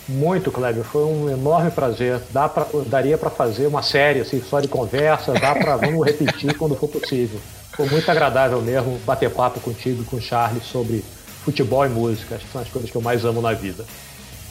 [0.07, 2.20] Muito, Kleber, foi um enorme prazer.
[2.31, 6.55] Dá pra, daria para fazer uma série assim, só de conversa, dá para vamos repetir
[6.59, 7.40] quando for possível.
[7.72, 11.05] Foi muito agradável mesmo bater papo contigo e com o Charles sobre
[11.44, 12.34] futebol e música.
[12.34, 13.84] Acho que são as coisas que eu mais amo na vida.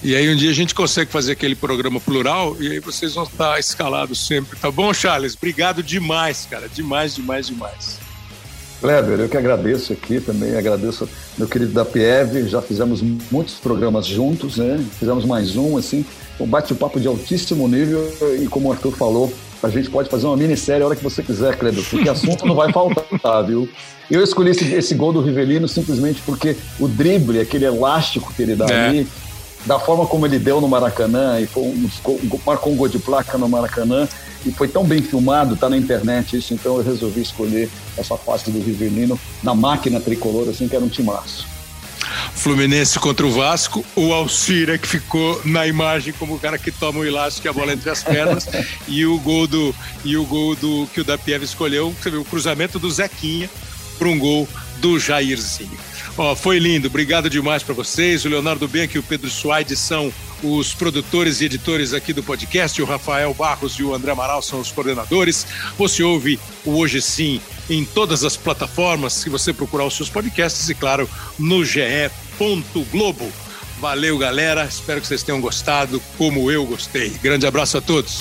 [0.01, 3.25] E aí um dia a gente consegue fazer aquele programa plural e aí vocês vão
[3.25, 5.35] estar escalados sempre, tá bom, Charles?
[5.35, 6.69] Obrigado demais, cara.
[6.69, 7.97] Demais, demais, demais.
[8.79, 14.05] Kleber, eu que agradeço aqui também, agradeço meu querido da Piev, já fizemos muitos programas
[14.05, 14.81] juntos, né?
[14.97, 16.05] Fizemos mais um, assim,
[16.39, 18.09] um bate-papo de altíssimo nível
[18.41, 21.21] e como o Arthur falou, a gente pode fazer uma minissérie a hora que você
[21.21, 23.69] quiser, Kleber, porque assunto não vai faltar, viu?
[24.09, 28.55] Eu escolhi esse, esse, gol do Rivelino simplesmente porque o drible, aquele elástico que ele
[28.55, 28.87] dá é.
[28.87, 29.07] ali,
[29.65, 31.89] da forma como ele deu no Maracanã, e foi um,
[32.45, 34.07] marcou um gol de placa no Maracanã,
[34.45, 38.49] e foi tão bem filmado, tá na internet isso, então eu resolvi escolher essa fase
[38.49, 41.58] do Rivelino na máquina tricolor, assim, que era um timaço.
[42.33, 46.99] Fluminense contra o Vasco, o Alcira que ficou na imagem como o cara que toma
[46.99, 48.47] o elástico e a bola entre as pernas
[48.87, 52.25] e o gol do e o gol do que o Dapiev escolheu, você viu, o
[52.25, 53.49] cruzamento do Zequinha
[53.97, 54.47] para um gol
[54.77, 55.88] do Jairzinho.
[56.17, 58.25] Ó, foi lindo, obrigado demais para vocês.
[58.25, 60.11] O Leonardo Benck e o Pedro Suaide são
[60.43, 62.81] os produtores e editores aqui do podcast.
[62.81, 65.45] O Rafael Barros e o André Amaral são os coordenadores.
[65.77, 70.69] Você ouve o Hoje Sim em todas as plataformas, se você procurar os seus podcasts
[70.69, 73.31] e, claro, no ge.globo.
[73.79, 74.65] Valeu, galera.
[74.65, 77.09] Espero que vocês tenham gostado, como eu gostei.
[77.21, 78.19] Grande abraço a todos.